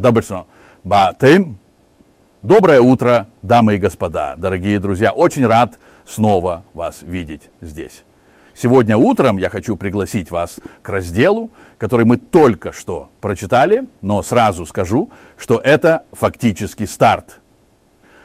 Добрый 0.00 0.24
Батым. 0.82 1.58
Доброе 2.40 2.80
утро, 2.80 3.26
дамы 3.42 3.74
и 3.74 3.78
господа, 3.78 4.34
дорогие 4.38 4.78
друзья. 4.78 5.12
Очень 5.12 5.46
рад 5.46 5.78
снова 6.06 6.64
вас 6.72 7.02
видеть 7.02 7.50
здесь. 7.60 8.04
Сегодня 8.54 8.96
утром 8.96 9.36
я 9.36 9.50
хочу 9.50 9.76
пригласить 9.76 10.30
вас 10.30 10.58
к 10.80 10.88
разделу, 10.88 11.50
который 11.76 12.06
мы 12.06 12.16
только 12.16 12.72
что 12.72 13.10
прочитали, 13.20 13.88
но 14.00 14.22
сразу 14.22 14.64
скажу, 14.64 15.10
что 15.36 15.58
это 15.58 16.04
фактически 16.12 16.86
старт. 16.86 17.40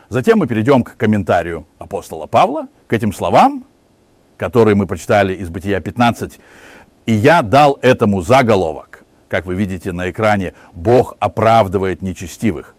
Затем 0.07 0.39
мы 0.39 0.47
перейдем 0.47 0.81
к 0.81 0.95
комментарию 0.95 1.67
апостола 1.77 2.25
Павла, 2.25 2.69
к 2.87 2.93
этим 2.93 3.11
словам, 3.11 3.65
которые 4.37 4.75
мы 4.75 4.87
прочитали 4.87 5.35
из 5.35 5.49
Бытия 5.49 5.81
15. 5.81 6.39
И 7.05 7.11
я 7.11 7.41
дал 7.41 7.77
этому 7.81 8.21
заголовок, 8.21 8.94
как 9.27 9.45
вы 9.45 9.55
видите 9.55 9.91
на 9.91 10.09
экране, 10.09 10.53
Бог 10.73 11.15
оправдывает 11.19 12.01
нечестивых. 12.01 12.75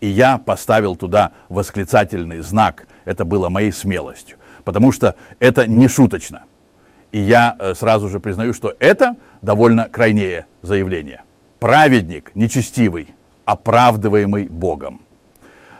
И 0.00 0.06
я 0.06 0.38
поставил 0.38 0.96
туда 0.96 1.32
восклицательный 1.48 2.40
знак. 2.40 2.86
Это 3.04 3.24
было 3.24 3.48
моей 3.48 3.72
смелостью, 3.72 4.36
потому 4.64 4.92
что 4.92 5.16
это 5.40 5.66
не 5.66 5.88
шуточно. 5.88 6.44
И 7.10 7.18
я 7.18 7.56
э, 7.58 7.74
сразу 7.74 8.08
же 8.08 8.20
признаю, 8.20 8.52
что 8.52 8.74
это 8.78 9.16
довольно 9.40 9.88
крайнее 9.88 10.46
заявление. 10.62 11.22
Праведник, 11.58 12.30
нечестивый, 12.34 13.08
оправдываемый 13.44 14.46
Богом. 14.46 15.00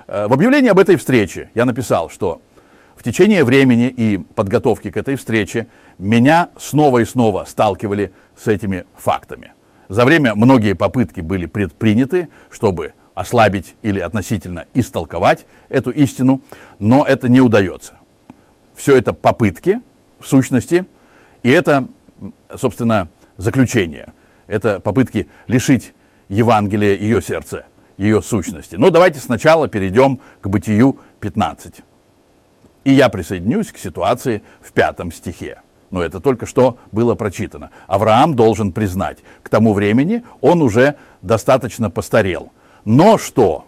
Э, 0.06 0.27
в 0.27 0.33
объявлении 0.33 0.70
об 0.70 0.78
этой 0.78 0.97
встрече 0.97 1.50
я 1.55 1.64
написал, 1.66 2.09
что 2.09 2.41
в 2.97 3.02
течение 3.02 3.45
времени 3.45 3.88
и 3.88 4.19
подготовки 4.19 4.91
к 4.91 4.97
этой 4.97 5.16
встрече 5.16 5.69
меня 5.98 6.48
снова 6.59 6.98
и 6.98 7.05
снова 7.05 7.45
сталкивали 7.45 8.12
с 8.36 8.48
этими 8.48 8.86
фактами. 8.97 9.52
За 9.88 10.05
время 10.05 10.34
многие 10.34 10.74
попытки 10.74 11.20
были 11.20 11.47
предприняты, 11.47 12.28
чтобы 12.51 12.92
ослабить 13.15 13.74
или 13.83 13.98
относительно 13.98 14.66
истолковать 14.74 15.47
эту 15.69 15.91
истину, 15.91 16.41
но 16.78 17.05
это 17.05 17.28
не 17.28 17.41
удается. 17.41 17.94
Все 18.75 18.97
это 18.97 19.12
попытки, 19.12 19.81
в 20.20 20.27
сущности, 20.27 20.86
и 21.42 21.50
это, 21.50 21.89
собственно, 22.55 23.09
заключение. 23.36 24.12
Это 24.47 24.78
попытки 24.78 25.28
лишить 25.47 25.94
Евангелия 26.28 26.97
ее 26.97 27.22
сердца, 27.22 27.64
ее 27.97 28.22
сущности. 28.22 28.77
Но 28.77 28.91
давайте 28.91 29.20
сначала 29.20 29.69
перейдем 29.69 30.20
к 30.41 30.48
Бытию 30.48 30.98
15. 31.20 31.81
И 32.84 32.92
я 32.92 33.09
присоединюсь 33.09 33.72
к 33.72 33.78
ситуации 33.78 34.42
в 34.61 34.72
пятом 34.72 35.11
стихе. 35.11 35.61
Но 35.91 36.03
это 36.03 36.20
только 36.20 36.47
что 36.47 36.78
было 36.92 37.14
прочитано. 37.14 37.70
Авраам 37.86 38.34
должен 38.34 38.72
признать, 38.72 39.19
к 39.42 39.48
тому 39.48 39.72
времени 39.72 40.22
он 40.41 40.62
уже 40.62 40.97
достаточно 41.22 41.91
постарел. 41.91 42.53
Но 42.84 43.19
что? 43.19 43.67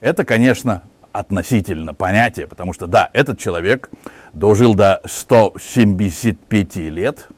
Это, 0.00 0.24
конечно, 0.24 0.82
относительно 1.12 1.94
понятие, 1.94 2.46
потому 2.46 2.72
что, 2.72 2.86
да, 2.86 3.10
этот 3.12 3.38
человек 3.38 3.90
дожил 4.32 4.74
до 4.74 5.00
175 5.04 6.76
лет, 6.76 7.28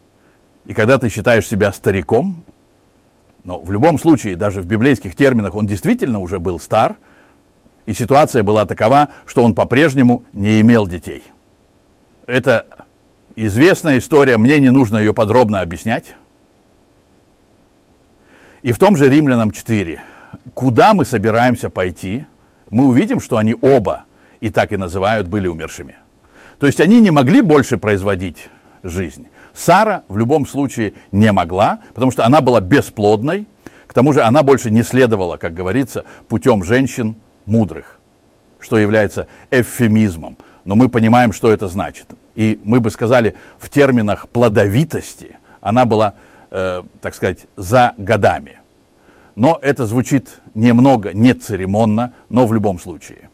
и 0.65 0.75
когда 0.75 0.99
ты 0.99 1.09
считаешь 1.09 1.47
себя 1.47 1.73
стариком, 1.73 2.45
но 3.43 3.61
в 3.61 3.71
любом 3.71 3.99
случае, 3.99 4.37
даже 4.37 4.63
в 4.63 4.67
библейских 4.67 5.15
терминах, 5.17 5.55
он 5.55 5.67
действительно 5.67 6.21
уже 6.21 6.39
был 6.39 6.59
стар– 6.59 6.97
и 7.87 7.93
ситуация 7.93 8.43
была 8.43 8.65
такова, 8.67 9.09
что 9.27 9.45
он 9.45 9.55
по-прежнему 9.55 10.25
не 10.33 10.61
имел 10.61 10.87
детей. 10.87 11.23
Это 12.27 12.67
известная 13.37 13.99
история, 13.99 14.39
мне 14.39 14.59
не 14.61 14.71
нужно 14.71 14.99
ее 14.99 15.15
подробно 15.15 15.61
объяснять. 15.61 16.15
И 18.63 18.73
в 18.73 18.79
том 18.79 18.97
же 18.97 19.09
Римлянам 19.09 19.51
4, 19.51 20.01
куда 20.55 20.95
мы 20.95 21.05
собираемся 21.05 21.69
пойти, 21.71 22.27
мы 22.71 22.87
увидим, 22.87 23.21
что 23.21 23.37
они 23.37 23.55
оба, 23.61 24.05
и 24.41 24.51
так 24.51 24.73
и 24.73 24.77
называют, 24.77 25.29
были 25.29 25.49
умершими. 25.49 25.97
То 26.59 26.67
есть 26.67 26.81
они 26.81 27.01
не 27.01 27.11
могли 27.11 27.41
больше 27.41 27.77
производить 27.77 28.49
жизнь. 28.83 29.27
Сара 29.53 30.03
в 30.09 30.17
любом 30.17 30.47
случае 30.47 30.95
не 31.13 31.31
могла, 31.31 31.81
потому 31.95 32.11
что 32.11 32.25
она 32.25 32.41
была 32.41 32.61
бесплодной, 32.61 33.47
к 33.87 33.93
тому 33.93 34.13
же 34.13 34.23
она 34.23 34.43
больше 34.43 34.71
не 34.71 34.83
следовала, 34.83 35.37
как 35.37 35.55
говорится, 35.55 36.05
путем 36.29 36.65
женщин 36.65 37.17
мудрых, 37.47 38.01
что 38.59 38.79
является 38.79 39.29
эвфемизмом. 39.51 40.37
Но 40.65 40.75
мы 40.77 40.89
понимаем, 40.89 41.33
что 41.33 41.53
это 41.53 41.69
значит. 41.69 42.07
И 42.35 42.61
мы 42.65 42.81
бы 42.81 42.91
сказали, 42.91 43.35
в 43.59 43.69
терминах 43.69 44.29
плодовитости 44.29 45.37
она 45.61 45.85
была, 45.85 46.15
э, 46.51 46.83
так 47.01 47.15
сказать, 47.15 47.47
за 47.57 47.95
годами. 47.99 48.59
Но 49.37 49.59
это 49.61 49.87
звучит 49.87 50.41
немного 50.55 51.13
нецеремонно, 51.13 52.13
но 52.29 52.47
в 52.47 52.53
любом 52.53 52.79
случае. 52.79 53.31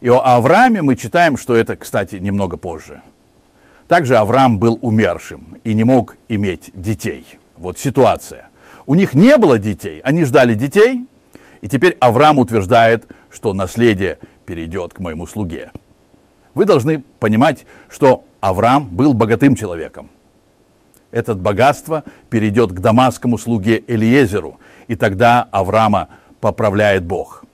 И 0.00 0.08
о 0.08 0.18
Аврааме 0.18 0.82
мы 0.82 0.96
читаем, 0.96 1.36
что 1.36 1.54
это, 1.54 1.76
кстати, 1.76 2.16
немного 2.16 2.56
позже. 2.56 3.00
Также 3.88 4.16
Авраам 4.16 4.58
был 4.58 4.78
умершим 4.82 5.58
и 5.64 5.74
не 5.74 5.84
мог 5.84 6.16
иметь 6.28 6.70
детей. 6.74 7.26
Вот 7.56 7.78
ситуация. 7.78 8.48
У 8.86 8.94
них 8.94 9.14
не 9.14 9.36
было 9.36 9.58
детей, 9.58 10.00
они 10.02 10.24
ждали 10.24 10.54
детей, 10.54 11.06
и 11.62 11.68
теперь 11.68 11.96
Авраам 12.00 12.38
утверждает, 12.38 13.06
что 13.30 13.54
наследие 13.54 14.18
перейдет 14.44 14.92
к 14.92 14.98
моему 14.98 15.26
слуге. 15.26 15.70
Вы 16.54 16.64
должны 16.64 17.02
понимать, 17.20 17.66
что 17.88 18.24
Авраам 18.40 18.88
был 18.88 19.14
богатым 19.14 19.54
человеком. 19.56 20.10
Это 21.10 21.34
богатство 21.34 22.04
перейдет 22.30 22.72
к 22.72 22.80
дамасскому 22.80 23.38
слуге 23.38 23.82
Элиезеру, 23.86 24.58
и 24.88 24.96
тогда 24.96 25.48
Авраама 25.50 26.08
поправляет 26.40 27.04
Бог. 27.04 27.44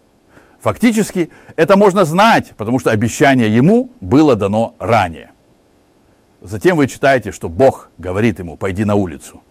Фактически 0.60 1.30
это 1.56 1.76
можно 1.76 2.04
знать, 2.04 2.52
потому 2.56 2.78
что 2.78 2.90
обещание 2.90 3.54
ему 3.54 3.90
было 4.00 4.36
дано 4.36 4.74
ранее. 4.78 5.30
Затем 6.42 6.76
вы 6.76 6.86
читаете, 6.86 7.32
что 7.32 7.48
Бог 7.48 7.90
говорит 7.98 8.38
ему, 8.38 8.56
пойди 8.56 8.84
на 8.84 8.94
улицу 8.94 9.42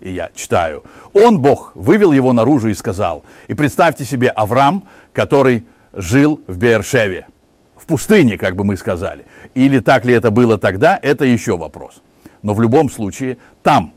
и 0.00 0.10
я 0.10 0.30
читаю. 0.34 0.84
Он, 1.12 1.40
Бог, 1.40 1.72
вывел 1.74 2.12
его 2.12 2.32
наружу 2.32 2.68
и 2.68 2.74
сказал. 2.74 3.24
И 3.48 3.54
представьте 3.54 4.04
себе 4.04 4.28
Авраам, 4.28 4.84
который 5.12 5.66
жил 5.92 6.40
в 6.46 6.56
Бершеве, 6.56 7.26
в 7.37 7.37
пустыне, 7.88 8.38
как 8.38 8.54
бы 8.54 8.62
мы 8.62 8.76
сказали. 8.76 9.24
Или 9.54 9.80
так 9.80 10.04
ли 10.04 10.14
это 10.14 10.30
было 10.30 10.58
тогда, 10.58 10.96
это 11.02 11.24
еще 11.24 11.56
вопрос. 11.56 12.02
Но 12.42 12.54
в 12.54 12.62
любом 12.62 12.88
случае, 12.88 13.38
там, 13.64 13.92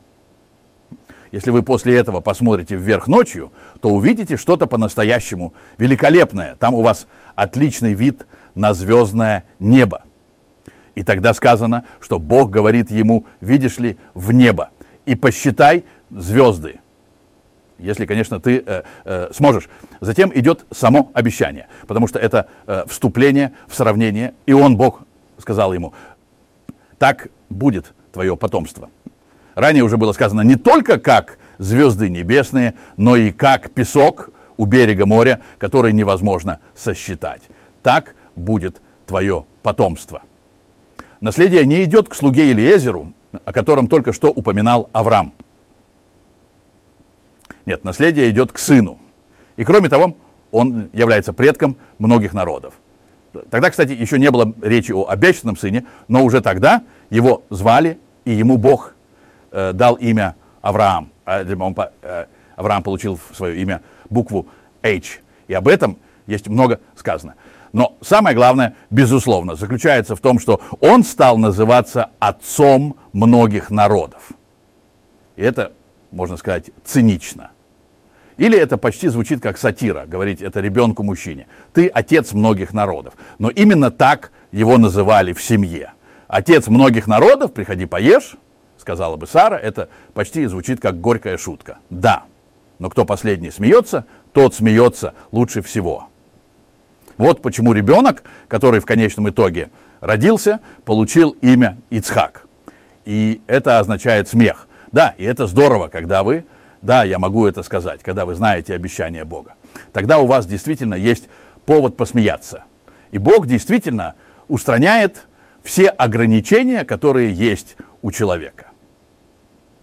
если 1.32 1.52
вы 1.52 1.62
после 1.62 1.96
этого 1.96 2.22
посмотрите 2.22 2.76
вверх 2.76 3.08
ночью, 3.08 3.52
то 3.80 3.90
увидите 3.90 4.36
что-то 4.36 4.66
по-настоящему 4.66 5.54
великолепное. 5.78 6.56
Там 6.56 6.74
у 6.74 6.82
вас 6.82 7.06
отличный 7.36 7.94
вид 7.94 8.26
на 8.56 8.74
звездное 8.74 9.44
небо. 9.60 10.04
И 10.96 11.04
тогда 11.04 11.34
сказано, 11.34 11.86
что 12.02 12.20
Бог 12.20 12.50
говорит 12.50 12.92
ему, 12.92 13.26
видишь 13.40 13.78
ли, 13.78 13.98
в 14.14 14.32
небо 14.34 14.72
и 15.06 15.16
посчитай 15.16 15.86
звезды. 16.10 16.81
Если, 17.82 18.06
конечно, 18.06 18.40
ты 18.40 18.64
э, 18.66 18.84
э, 19.06 19.30
сможешь. 19.34 19.68
Затем 20.00 20.32
идет 20.34 20.66
само 20.72 21.12
обещание, 21.14 21.68
потому 21.88 22.08
что 22.08 22.20
это 22.20 22.48
э, 22.68 22.84
вступление 22.88 23.54
в 23.68 23.76
сравнение. 23.76 24.34
И 24.46 24.54
он, 24.54 24.78
Бог, 24.78 25.02
сказал 25.40 25.74
ему, 25.74 25.94
так 27.00 27.28
будет 27.50 27.94
твое 28.14 28.38
потомство. 28.38 28.90
Ранее 29.56 29.84
уже 29.84 29.98
было 29.98 30.14
сказано 30.14 30.42
не 30.42 30.56
только 30.56 31.00
как 31.00 31.40
звезды 31.58 32.10
небесные, 32.10 32.76
но 32.98 33.16
и 33.16 33.32
как 33.32 33.72
песок 33.72 34.30
у 34.58 34.66
берега 34.66 35.06
моря, 35.06 35.42
который 35.58 35.92
невозможно 35.92 36.60
сосчитать. 36.76 37.42
Так 37.82 38.16
будет 38.36 38.82
твое 39.08 39.46
потомство. 39.64 40.22
Наследие 41.20 41.66
не 41.66 41.84
идет 41.84 42.10
к 42.10 42.16
слуге 42.16 42.50
Елиезеру, 42.50 43.14
о 43.46 43.54
котором 43.54 43.88
только 43.88 44.14
что 44.14 44.30
упоминал 44.30 44.90
Авраам. 44.94 45.34
Нет, 47.66 47.84
наследие 47.84 48.30
идет 48.30 48.52
к 48.52 48.58
сыну. 48.58 49.00
И 49.58 49.64
кроме 49.64 49.90
того, 49.90 50.16
он 50.52 50.90
является 50.94 51.34
предком 51.34 51.78
многих 52.00 52.34
народов. 52.34 52.74
Тогда, 53.50 53.70
кстати, 53.70 53.92
еще 53.92 54.20
не 54.20 54.30
было 54.30 54.54
речи 54.62 54.92
о 54.92 55.08
обещанном 55.08 55.56
сыне, 55.56 55.86
но 56.08 56.24
уже 56.24 56.42
тогда 56.42 56.84
его 57.10 57.44
звали, 57.50 57.98
и 58.26 58.32
ему 58.32 58.58
Бог 58.58 58.96
э, 59.52 59.72
дал 59.74 59.96
имя 59.96 60.36
Авраам. 60.62 61.12
А, 61.26 61.44
он, 61.60 61.76
э, 62.02 62.26
Авраам 62.56 62.84
получил 62.84 63.18
в 63.30 63.36
свое 63.36 63.62
имя 63.62 63.82
букву 64.10 64.48
H. 64.84 65.22
И 65.48 65.54
об 65.54 65.68
этом 65.68 65.98
есть 66.28 66.48
много 66.48 66.82
сказано. 66.96 67.36
Но 67.74 67.98
самое 68.02 68.36
главное, 68.36 68.76
безусловно, 68.90 69.56
заключается 69.56 70.16
в 70.16 70.20
том, 70.20 70.40
что 70.40 70.62
он 70.82 71.04
стал 71.04 71.38
называться 71.38 72.10
отцом 72.20 72.98
многих 73.14 73.72
народов. 73.72 74.32
И 75.38 75.42
это, 75.42 75.72
можно 76.12 76.36
сказать, 76.36 76.70
цинично. 76.84 77.51
Или 78.38 78.58
это 78.58 78.78
почти 78.78 79.08
звучит 79.10 79.42
как 79.42 79.58
сатира, 79.58 80.06
говорить 80.06 80.42
это 80.42 80.60
ребенку-мужчине. 80.60 81.48
Ты 81.74 81.88
отец 81.88 82.34
многих 82.34 82.74
народов. 82.74 83.14
Но 83.40 83.50
именно 83.50 83.92
так 83.92 84.32
его 84.52 84.78
называли 84.78 85.34
в 85.34 85.42
семье. 85.42 85.94
Отец 86.28 86.68
многих 86.68 87.08
народов, 87.08 87.54
приходи 87.54 87.86
поешь, 87.86 88.36
сказала 88.78 89.16
бы 89.16 89.28
Сара, 89.28 89.58
это 89.58 89.90
почти 90.14 90.46
звучит 90.46 90.80
как 90.80 91.00
горькая 91.02 91.38
шутка. 91.38 91.78
Да, 91.90 92.24
но 92.80 92.90
кто 92.90 93.06
последний 93.06 93.52
смеется, 93.52 94.06
тот 94.34 94.56
смеется 94.56 95.14
лучше 95.32 95.62
всего. 95.62 96.08
Вот 97.18 97.42
почему 97.42 97.74
ребенок, 97.74 98.24
который 98.48 98.80
в 98.80 98.86
конечном 98.86 99.30
итоге 99.30 99.70
родился, 100.00 100.60
получил 100.86 101.36
имя 101.42 101.78
Ицхак. 101.92 102.48
И 103.06 103.42
это 103.48 103.80
означает 103.80 104.28
смех. 104.28 104.68
Да, 104.92 105.14
и 105.18 105.24
это 105.24 105.48
здорово, 105.48 105.88
когда 105.88 106.24
вы, 106.24 106.46
да, 106.82 107.04
я 107.04 107.20
могу 107.20 107.46
это 107.46 107.64
сказать, 107.64 108.02
когда 108.02 108.26
вы 108.26 108.36
знаете 108.36 108.74
обещание 108.74 109.24
Бога. 109.24 109.54
Тогда 109.94 110.20
у 110.20 110.26
вас 110.26 110.46
действительно 110.46 110.96
есть 110.96 111.30
повод 111.66 111.96
посмеяться. 111.96 112.64
И 113.12 113.18
Бог 113.18 113.46
действительно 113.46 114.16
устраняет 114.48 115.28
все 115.64 115.88
ограничения, 115.88 116.84
которые 116.84 117.34
есть 117.34 117.78
у 118.02 118.12
человека. 118.12 118.68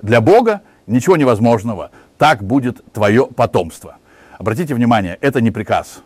Для 0.02 0.20
Бога 0.20 0.62
ничего 0.86 1.16
невозможного. 1.16 1.90
Так 2.16 2.42
будет 2.42 2.84
твое 2.92 3.26
потомство. 3.26 3.98
Обратите 4.38 4.74
внимание, 4.74 5.18
это 5.20 5.40
не 5.40 5.50
приказ. 5.50 6.02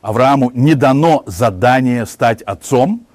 Аврааму 0.00 0.50
не 0.54 0.74
дано 0.74 1.22
задание 1.26 2.06
стать 2.06 2.42
отцом. 2.42 3.06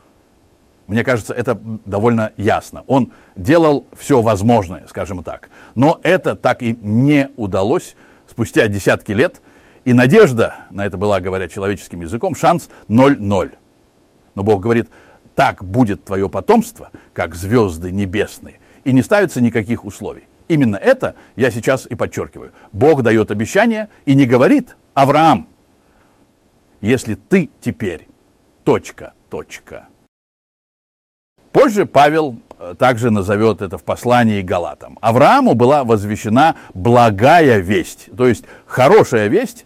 Мне 0.88 1.04
кажется, 1.04 1.34
это 1.34 1.60
довольно 1.86 2.31
ясно. 2.38 2.84
Он 2.88 3.12
делал 3.36 3.86
все 3.95 4.22
возможное, 4.22 4.86
скажем 4.88 5.22
так. 5.22 5.50
Но 5.75 6.00
это 6.01 6.36
так 6.36 6.63
и 6.63 6.78
не 6.81 7.30
удалось 7.36 7.95
спустя 8.28 8.68
десятки 8.68 9.12
лет. 9.12 9.42
И 9.84 9.94
надежда, 9.94 10.56
на 10.69 10.86
это 10.86 10.98
была, 10.98 11.19
говоря 11.19 11.50
человеческим 11.50 12.01
языком, 12.01 12.36
шанс 12.36 12.69
0-0. 12.88 13.51
Но 14.36 14.44
Бог 14.44 14.62
говорит, 14.62 14.89
так 15.36 15.63
будет 15.63 16.06
твое 16.06 16.30
потомство, 16.30 16.92
как 17.13 17.36
звезды 17.36 17.92
небесные. 17.92 18.60
И 18.86 18.94
не 18.94 19.01
ставится 19.01 19.42
никаких 19.42 19.83
условий. 19.83 20.24
Именно 20.48 20.78
это 20.78 21.16
я 21.36 21.51
сейчас 21.51 21.86
и 21.86 21.95
подчеркиваю. 21.95 22.54
Бог 22.72 23.01
дает 23.01 23.30
обещание 23.30 23.90
и 24.06 24.16
не 24.16 24.25
говорит, 24.25 24.78
Авраам, 24.94 25.50
если 26.80 27.16
ты 27.16 27.50
теперь, 27.60 28.07
точка, 28.63 29.13
точка. 29.30 29.88
Позже 31.57 31.88
Павел 31.88 32.38
э, 32.59 32.75
также 32.77 33.09
назовет 33.09 33.63
это 33.63 33.80
в 33.80 33.83
послании 33.83 34.44
Галатам. 34.44 35.00
Аврааму 35.01 35.56
была 35.56 35.83
возвещена 35.83 36.56
благая 36.75 37.57
весть, 37.57 38.09
то 38.15 38.27
есть 38.27 38.44
хорошая 38.68 39.27
весть, 39.27 39.65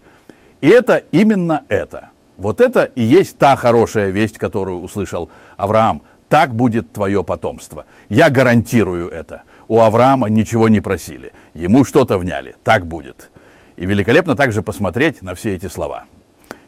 и 0.62 0.70
это 0.70 1.04
именно 1.12 1.66
это. 1.68 2.12
Вот 2.38 2.62
это 2.62 2.86
и 2.86 3.02
есть 3.02 3.38
та 3.38 3.58
хорошая 3.58 4.10
весть, 4.12 4.38
которую 4.38 4.80
услышал 4.80 5.30
Авраам. 5.58 6.04
Так 6.30 6.56
будет 6.56 6.94
твое 6.94 7.26
потомство. 7.26 7.84
Я 8.08 8.30
гарантирую 8.30 9.10
это 9.10 9.42
у 9.68 9.82
Авраама 9.82 10.30
ничего 10.30 10.70
не 10.70 10.80
просили. 10.80 11.34
Ему 11.54 11.84
что-то 11.84 12.18
вняли. 12.18 12.56
Так 12.64 12.86
будет. 12.86 13.32
И 13.76 13.86
великолепно 13.86 14.38
также 14.38 14.62
посмотреть 14.62 15.22
на 15.22 15.36
все 15.36 15.56
эти 15.56 15.68
слова. 15.68 16.06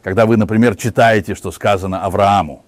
Когда 0.02 0.26
вы, 0.26 0.36
например, 0.36 0.76
читаете, 0.76 1.34
что 1.34 1.50
сказано 1.50 2.04
Аврааму, 2.04 2.62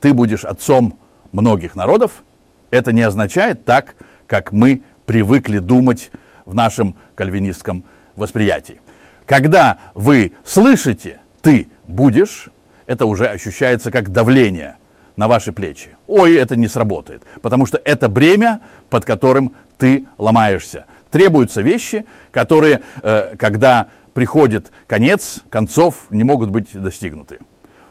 ты 0.00 0.12
будешь 0.12 0.44
отцом 0.44 0.98
многих 1.32 1.74
народов, 1.74 2.22
это 2.70 2.92
не 2.92 3.02
означает 3.02 3.64
так, 3.64 3.96
как 4.26 4.52
мы 4.52 4.82
привыкли 5.06 5.58
думать 5.58 6.10
в 6.44 6.54
нашем 6.54 6.96
кальвинистском 7.14 7.84
восприятии. 8.16 8.80
Когда 9.26 9.78
вы 9.94 10.32
слышите 10.44 11.20
«ты 11.42 11.68
будешь», 11.86 12.48
это 12.86 13.06
уже 13.06 13.26
ощущается 13.26 13.90
как 13.90 14.10
давление 14.10 14.76
на 15.16 15.28
ваши 15.28 15.52
плечи. 15.52 15.90
Ой, 16.06 16.34
это 16.34 16.56
не 16.56 16.68
сработает, 16.68 17.22
потому 17.42 17.66
что 17.66 17.80
это 17.84 18.08
бремя, 18.08 18.60
под 18.90 19.04
которым 19.04 19.54
ты 19.78 20.06
ломаешься. 20.18 20.86
Требуются 21.10 21.62
вещи, 21.62 22.06
которые, 22.30 22.82
э, 23.02 23.36
когда 23.38 23.88
приходит 24.14 24.72
конец, 24.86 25.40
концов 25.50 26.06
не 26.10 26.24
могут 26.24 26.50
быть 26.50 26.68
достигнуты. 26.72 27.38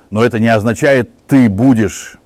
Но 0.10 0.24
это 0.24 0.40
не 0.40 0.48
означает, 0.48 1.10
ты 1.28 1.50
будешь, 1.50 2.18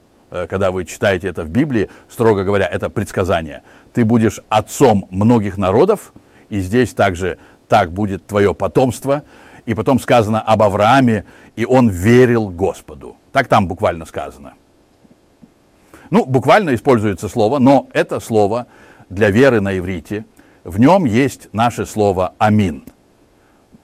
когда 0.50 0.72
вы 0.72 0.86
читаете 0.86 1.28
это 1.28 1.44
в 1.44 1.50
Библии, 1.50 1.90
строго 2.10 2.44
говоря, 2.44 2.66
это 2.66 2.90
предсказание. 2.90 3.64
Ты 3.94 4.06
будешь 4.06 4.40
отцом 4.50 5.08
многих 5.10 5.58
народов, 5.58 6.14
и 6.50 6.60
здесь 6.60 6.94
также 6.94 7.38
так 7.68 7.92
будет 7.92 8.26
твое 8.28 8.54
потомство. 8.54 9.24
И 9.66 9.74
потом 9.74 10.00
сказано 10.00 10.42
об 10.42 10.62
Аврааме, 10.62 11.26
и 11.56 11.66
он 11.66 11.90
верил 11.90 12.50
Господу. 12.50 13.18
Так 13.32 13.48
там 13.48 13.68
буквально 13.68 14.06
сказано. 14.06 14.54
Ну, 16.12 16.26
буквально 16.26 16.76
используется 16.76 17.28
слово, 17.30 17.60
но 17.60 17.90
это 17.94 18.20
слово 18.20 18.68
для 19.10 19.30
веры 19.32 19.62
на 19.62 19.78
иврите, 19.78 20.26
в 20.64 20.80
нем 20.80 21.06
есть 21.06 21.50
наше 21.54 21.86
слово 21.86 22.34
«амин». 22.38 22.84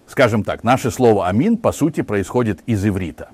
Скажем 0.08 0.44
так, 0.44 0.64
наше 0.64 0.92
слово 0.92 1.28
«амин» 1.28 1.58
по 1.58 1.72
сути 1.72 2.02
происходит 2.02 2.62
из 2.66 2.86
иврита, 2.86 3.30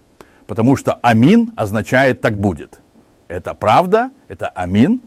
потому 0.48 0.75
что 0.75 1.00
«амин» 1.02 1.54
означает 1.56 2.22
«так 2.22 2.38
будет». 2.38 2.80
Это 3.28 3.54
правда, 3.54 4.12
это 4.28 4.48
«амин», 4.50 5.02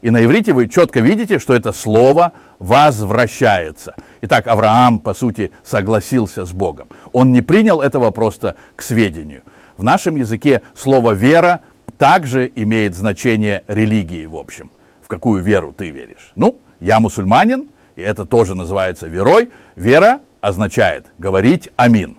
и 0.00 0.10
на 0.10 0.24
иврите 0.24 0.52
вы 0.52 0.68
четко 0.68 0.98
видите, 0.98 1.38
что 1.38 1.54
это 1.54 1.72
слово 1.72 2.32
возвращается. 2.58 3.94
Итак, 4.22 4.48
Авраам, 4.48 4.98
по 4.98 5.14
сути, 5.14 5.52
согласился 5.62 6.44
с 6.44 6.52
Богом. 6.52 6.88
Он 7.12 7.30
не 7.30 7.40
принял 7.40 7.80
этого 7.80 8.10
просто 8.10 8.56
к 8.74 8.82
сведению. 8.82 9.42
В 9.76 9.84
нашем 9.84 10.16
языке 10.16 10.62
слово 10.74 11.12
«вера» 11.12 11.60
также 11.98 12.50
имеет 12.56 12.96
значение 12.96 13.62
религии, 13.68 14.26
в 14.26 14.36
общем– 14.36 14.70
какую 15.12 15.42
веру 15.42 15.74
ты 15.76 15.90
веришь. 15.90 16.32
Ну, 16.36 16.58
я 16.80 16.98
мусульманин, 16.98 17.68
и 17.96 18.00
это 18.00 18.24
тоже 18.24 18.54
называется 18.54 19.08
верой. 19.08 19.50
Вера 19.76 20.20
означает 20.40 21.04
говорить 21.18 21.68
амин. 21.76 22.16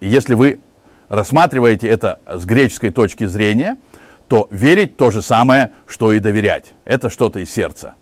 И 0.00 0.08
если 0.08 0.34
вы 0.34 0.60
рассматриваете 1.08 1.88
это 1.88 2.20
с 2.26 2.44
греческой 2.44 2.90
точки 2.90 3.24
зрения, 3.24 3.78
то 4.28 4.48
верить 4.50 4.96
то 4.96 5.10
же 5.10 5.22
самое, 5.22 5.72
что 5.86 6.12
и 6.12 6.18
доверять. 6.18 6.74
Это 6.84 7.10
что-то 7.10 7.40
из 7.40 7.52
сердца. 7.52 7.94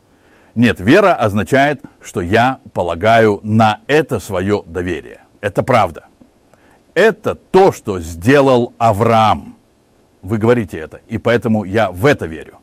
Нет, 0.54 0.80
вера 0.80 1.14
означает, 1.14 1.82
что 2.00 2.20
я 2.20 2.58
полагаю 2.72 3.40
на 3.42 3.80
это 3.86 4.20
свое 4.20 4.62
доверие. 4.66 5.22
Это 5.40 5.62
правда. 5.62 6.06
Это 6.94 7.34
то, 7.34 7.72
что 7.72 8.00
сделал 8.00 8.74
Авраам. 8.78 9.56
Вы 10.20 10.38
говорите 10.38 10.78
это, 10.78 11.00
и 11.08 11.18
поэтому 11.18 11.64
я 11.64 11.90
в 11.90 12.04
это 12.06 12.26
верю. 12.26 12.58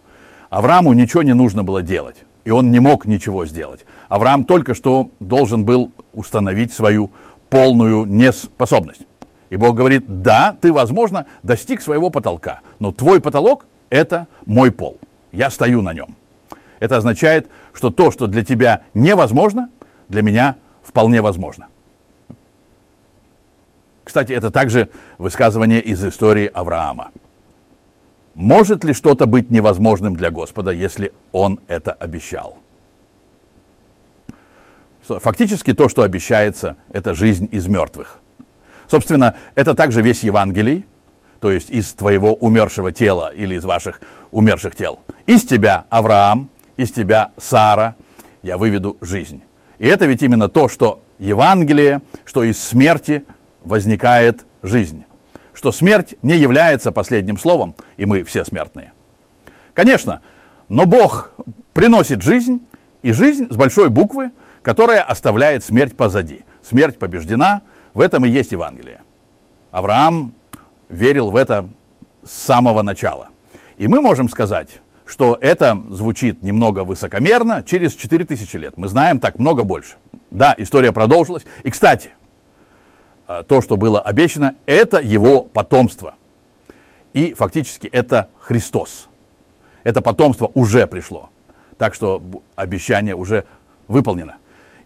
Аврааму 0.50 0.94
ничего 0.94 1.23
не 1.23 1.33
нужно 1.33 1.63
было 1.63 1.81
делать, 1.81 2.17
и 2.45 2.51
он 2.51 2.71
не 2.71 2.79
мог 2.79 3.06
ничего 3.06 3.45
сделать. 3.45 3.85
Авраам 4.07 4.45
только 4.45 4.75
что 4.75 5.09
должен 5.19 5.65
был 5.65 5.91
установить 6.13 6.71
свою 6.71 7.11
полную 7.50 8.06
неспособность. 8.06 9.01
И 9.50 9.57
Бог 9.57 9.75
говорит, 9.75 10.22
да, 10.22 10.56
ты, 10.62 10.72
возможно, 10.72 11.26
достиг 11.44 11.81
своего 11.81 12.09
потолка, 12.09 12.62
но 12.80 12.92
твой 12.92 13.19
потолок– 13.19 13.66
это 13.90 14.28
мой 14.45 14.71
пол. 14.71 15.00
Я 15.31 15.50
стою 15.50 15.81
на 15.81 15.94
нем. 15.94 16.16
Это 16.80 16.97
означает, 16.97 17.50
что 17.73 17.90
то, 17.90 18.12
что 18.12 18.28
для 18.28 18.45
тебя 18.45 18.83
невозможно, 18.94 19.69
для 20.07 20.21
меня 20.21 20.56
вполне 20.83 21.21
возможно. 21.21 21.68
Кстати, 24.04 24.33
это 24.33 24.50
также 24.50 24.90
высказывание 25.18 25.81
из 25.81 26.04
истории 26.04 26.47
Авраама. 26.47 27.12
Может 28.33 28.83
ли 28.83 28.94
что-то 28.94 29.26
быть 29.26 29.52
невозможным 29.52 30.16
для 30.16 30.31
Господа, 30.31 30.71
если 30.71 31.12
Он 31.31 31.59
это 31.68 31.92
обещал? 31.92 32.57
Фактически 35.02 35.73
то, 35.73 35.90
что 35.90 36.04
обещается, 36.04 36.78
это 36.92 37.14
жизнь 37.16 37.50
из 37.52 37.68
мертвых. 37.68 38.19
Собственно, 38.90 39.36
это 39.56 39.76
также 39.76 40.02
весь 40.02 40.24
Евангелий, 40.24 40.86
то 41.40 41.52
есть 41.52 41.69
из 41.69 41.94
твоего 41.94 42.34
умершего 42.34 42.92
тела 42.92 43.31
или 43.34 43.56
из 43.56 43.64
ваших 43.64 44.02
умерших 44.31 44.76
тел. 44.76 45.00
Из 45.26 45.44
тебя 45.44 45.86
Авраам, 45.90 46.50
из 46.76 46.92
тебя 46.92 47.31
Сара 47.38 47.96
я 48.42 48.58
выведу 48.58 48.98
жизнь. 49.02 49.44
И 49.78 49.88
это 49.88 50.06
ведь 50.06 50.24
именно 50.24 50.50
то, 50.50 50.68
что 50.68 51.02
Евангелие, 51.19 52.02
что 52.26 52.44
из 52.44 52.62
смерти 52.62 53.26
возникает 53.64 54.46
жизнь 54.64 55.06
что 55.60 55.74
смерть 55.74 56.16
не 56.22 56.38
является 56.38 56.94
последним 56.94 57.38
словом, 57.38 57.76
и 57.98 58.06
мы 58.06 58.24
все 58.24 58.46
смертные. 58.46 58.94
Конечно, 59.74 60.22
но 60.69 60.86
Бог 60.86 61.31
приносит 61.74 62.22
жизнь, 62.22 62.66
и 63.02 63.12
жизнь 63.12 63.48
с 63.50 63.58
большой 63.58 63.90
буквы, 63.90 64.31
которая 64.62 65.02
оставляет 65.02 65.66
смерть 65.66 65.98
позади. 65.98 66.46
Смерть 66.64 66.98
побеждена, 66.98 67.62
в 67.94 68.02
этом 68.02 68.26
и 68.26 68.30
есть 68.30 68.52
Евангелие. 68.52 69.02
Авраам 69.72 70.34
верил 70.90 71.31
в 71.31 71.36
это 71.36 71.69
с 72.24 72.31
самого 72.31 72.81
начала. 72.81 73.30
И 73.78 73.88
мы 73.88 74.02
можем 74.02 74.30
сказать, 74.30 74.81
что 75.06 75.38
это 75.40 75.81
звучит 75.90 76.44
немного 76.44 76.84
высокомерно 76.84 77.64
через 77.64 77.96
4000 77.96 78.56
лет. 78.58 78.78
Мы 78.78 78.88
знаем 78.88 79.19
так 79.19 79.40
много 79.40 79.64
больше. 79.64 79.96
Да, 80.31 80.54
история 80.58 80.92
продолжилась. 80.92 81.46
И, 81.64 81.72
кстати, 81.72 82.12
Э, 83.30 83.44
то, 83.48 83.62
что 83.62 83.78
было 83.78 84.02
обещано, 84.02 84.56
это 84.66 85.00
его 85.00 85.44
потомство. 85.44 86.16
И 87.14 87.36
фактически 87.36 87.86
это 87.86 88.30
Христос. 88.40 89.08
Это 89.84 90.02
потомство 90.02 90.52
уже 90.56 90.88
пришло. 90.88 91.30
Так 91.78 91.94
что 91.94 92.24
обещание 92.56 93.16
уже 93.16 93.46
выполнено. 93.88 94.38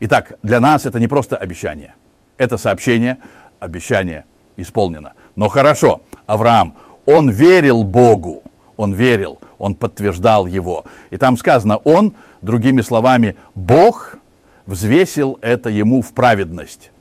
Итак, 0.01 0.33
для 0.43 0.59
нас 0.59 0.85
это 0.85 0.99
не 0.99 1.07
просто 1.07 1.37
обещание. 1.37 1.95
Это 2.37 2.57
сообщение 2.57 3.17
обещание 3.59 4.25
исполнено. 4.57 5.13
Но 5.35 5.49
хорошо, 5.49 6.01
Авраам, 6.25 6.75
он 7.05 7.29
верил 7.29 7.83
Богу, 7.83 8.43
он 8.77 8.93
верил, 8.93 9.39
он 9.57 9.75
подтверждал 9.75 10.45
его. 10.45 10.85
И 11.09 11.17
там 11.17 11.37
сказано, 11.37 11.77
он, 11.77 12.15
другими 12.41 12.81
словами, 12.81 13.35
Бог 13.55 14.17
взвесил 14.65 15.37
это 15.41 15.69
ему 15.69 16.01
в 16.01 16.13
праведность. 16.13 16.91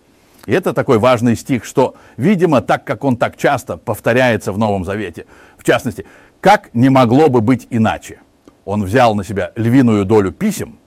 И 0.46 0.52
это 0.52 0.72
такой 0.72 0.98
важный 0.98 1.36
стих, 1.36 1.64
что, 1.64 1.94
видимо, 2.16 2.60
так 2.62 2.84
как 2.84 3.04
он 3.04 3.16
так 3.16 3.36
часто 3.36 3.76
повторяется 3.76 4.52
в 4.52 4.58
Новом 4.58 4.84
Завете, 4.84 5.26
в 5.56 5.64
частности, 5.64 6.04
как 6.40 6.74
не 6.74 6.88
могло 6.88 7.28
бы 7.28 7.40
быть 7.40 7.68
иначе? 7.70 8.20
Он 8.64 8.82
взял 8.84 9.14
на 9.14 9.24
себя 9.24 9.52
львиную 9.54 10.04
долю 10.04 10.32
писем, 10.32 10.78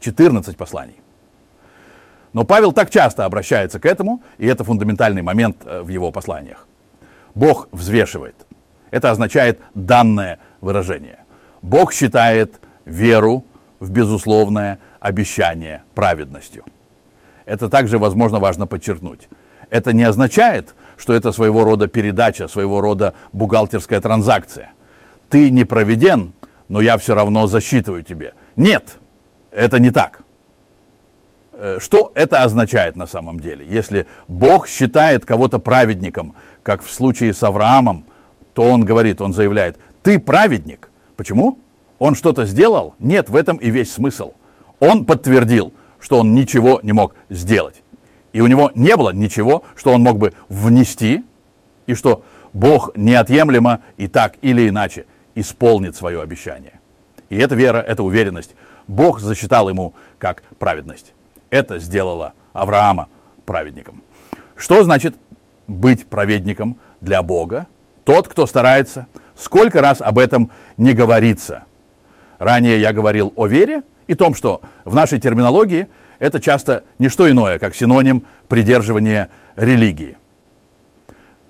14 0.00 0.56
посланий. 0.56 1.01
Но 2.32 2.44
Павел 2.44 2.72
так 2.72 2.90
часто 2.90 3.24
обращается 3.24 3.78
к 3.78 3.86
этому, 3.86 4.22
и 4.38 4.46
это 4.46 4.64
фундаментальный 4.64 5.22
момент 5.22 5.58
э, 5.64 5.82
в 5.82 5.88
его 5.88 6.10
посланиях. 6.10 6.66
Бог 7.34 7.68
взвешивает. 7.72 8.34
Это 8.90 9.10
означает 9.10 9.60
данное 9.74 10.38
выражение. 10.60 11.18
Бог 11.62 11.92
считает 11.92 12.60
веру 12.84 13.44
в 13.80 13.90
безусловное 13.90 14.78
обещание 15.00 15.82
праведностью. 15.94 16.64
Это 17.44 17.68
также, 17.68 17.98
возможно, 17.98 18.38
важно 18.38 18.66
подчеркнуть. 18.66 19.28
Это 19.70 19.92
не 19.92 20.04
означает, 20.04 20.74
что 20.96 21.14
это 21.14 21.32
своего 21.32 21.64
рода 21.64 21.88
передача, 21.88 22.48
своего 22.48 22.80
рода 22.80 23.14
бухгалтерская 23.32 24.00
транзакция. 24.00 24.72
Ты 25.28 25.50
не 25.50 25.64
проведен, 25.64 26.32
но 26.68 26.80
я 26.80 26.96
все 26.98 27.14
равно 27.14 27.46
засчитываю 27.46 28.02
тебе. 28.02 28.34
Нет, 28.56 28.98
это 29.50 29.78
не 29.78 29.90
так. 29.90 30.21
Э, 31.64 31.78
что 31.78 32.10
это 32.16 32.42
означает 32.42 32.96
на 32.96 33.06
самом 33.06 33.38
деле? 33.38 33.64
Если 33.64 34.08
Бог 34.26 34.66
считает 34.66 35.24
кого-то 35.24 35.60
праведником, 35.60 36.34
как 36.64 36.82
в 36.82 36.90
случае 36.90 37.32
с 37.32 37.42
Авраамом, 37.44 38.04
то 38.52 38.64
он 38.64 38.84
говорит, 38.84 39.20
он 39.20 39.32
заявляет, 39.32 39.78
ты 40.02 40.18
праведник. 40.18 40.90
Почему? 41.16 41.60
Он 42.00 42.16
что-то 42.16 42.46
сделал? 42.46 42.96
Нет, 42.98 43.30
в 43.30 43.36
этом 43.36 43.58
и 43.58 43.70
весь 43.70 43.92
смысл. 43.92 44.32
Он 44.80 45.04
подтвердил, 45.04 45.72
что 46.00 46.18
он 46.18 46.34
ничего 46.34 46.80
не 46.82 46.92
мог 46.92 47.14
сделать. 47.30 47.84
И 48.32 48.40
у 48.40 48.48
него 48.48 48.72
не 48.74 48.96
было 48.96 49.10
ничего, 49.10 49.62
что 49.76 49.92
он 49.92 50.02
мог 50.02 50.18
бы 50.18 50.32
внести, 50.48 51.24
и 51.86 51.94
что 51.94 52.24
Бог 52.52 52.90
неотъемлемо 52.96 53.82
и 53.98 54.08
так 54.08 54.34
или 54.42 54.68
иначе 54.68 55.06
исполнит 55.36 55.94
свое 55.94 56.22
обещание. 56.22 56.80
И 57.30 57.36
эта 57.36 57.54
вера, 57.54 57.78
эта 57.78 58.02
уверенность 58.02 58.56
Бог 58.88 59.20
засчитал 59.20 59.68
ему 59.68 59.94
как 60.18 60.42
праведность. 60.58 61.14
Это 61.52 61.78
сделало 61.78 62.32
Авраама 62.54 63.08
праведником. 63.44 64.02
Что 64.56 64.82
значит 64.84 65.14
быть 65.66 66.06
праведником 66.06 66.78
для 67.02 67.22
Бога? 67.22 67.66
Тот, 68.04 68.26
кто 68.26 68.46
старается. 68.46 69.06
Сколько 69.36 69.82
раз 69.82 70.00
об 70.00 70.18
этом 70.18 70.50
не 70.78 70.94
говорится? 70.94 71.64
Ранее 72.38 72.80
я 72.80 72.94
говорил 72.94 73.34
о 73.36 73.46
вере 73.46 73.82
и 74.06 74.14
том, 74.14 74.34
что 74.34 74.62
в 74.86 74.94
нашей 74.94 75.20
терминологии 75.20 75.88
это 76.18 76.40
часто 76.40 76.84
не 76.98 77.10
что 77.10 77.30
иное, 77.30 77.58
как 77.58 77.74
синоним 77.74 78.24
придерживания 78.48 79.28
религии. 79.54 80.16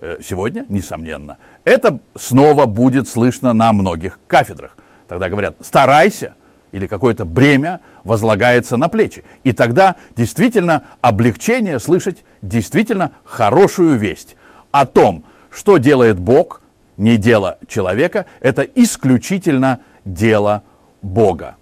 Э, 0.00 0.16
сегодня, 0.20 0.66
несомненно, 0.68 1.38
это 1.62 2.00
снова 2.16 2.66
будет 2.66 3.06
слышно 3.06 3.52
на 3.52 3.72
многих 3.72 4.18
кафедрах. 4.26 4.76
Тогда 5.06 5.28
говорят, 5.28 5.54
старайся, 5.60 6.34
или 6.72 6.86
какое-то 6.86 7.24
бремя 7.24 7.80
возлагается 8.02 8.76
на 8.76 8.88
плечи. 8.88 9.22
И 9.44 9.52
тогда 9.52 9.96
действительно 10.16 10.84
облегчение 11.00 11.78
слышать 11.78 12.24
действительно 12.40 13.12
хорошую 13.24 13.96
весть 13.98 14.36
о 14.70 14.86
том, 14.86 15.24
что 15.50 15.76
делает 15.76 16.18
Бог, 16.18 16.62
не 16.96 17.16
дело 17.16 17.58
человека, 17.68 18.26
это 18.40 18.62
исключительно 18.62 19.80
дело 20.04 20.62
Бога. 21.02 21.56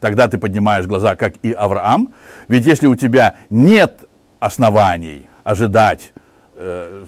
Тогда 0.00 0.28
ты 0.28 0.38
поднимаешь 0.38 0.86
глаза, 0.86 1.14
как 1.14 1.34
и 1.42 1.52
Авраам, 1.52 2.14
ведь 2.48 2.66
если 2.66 2.86
у 2.86 2.96
тебя 2.96 3.36
нет 3.50 4.08
оснований 4.40 5.28
ожидать 5.44 6.12
э, 6.54 7.04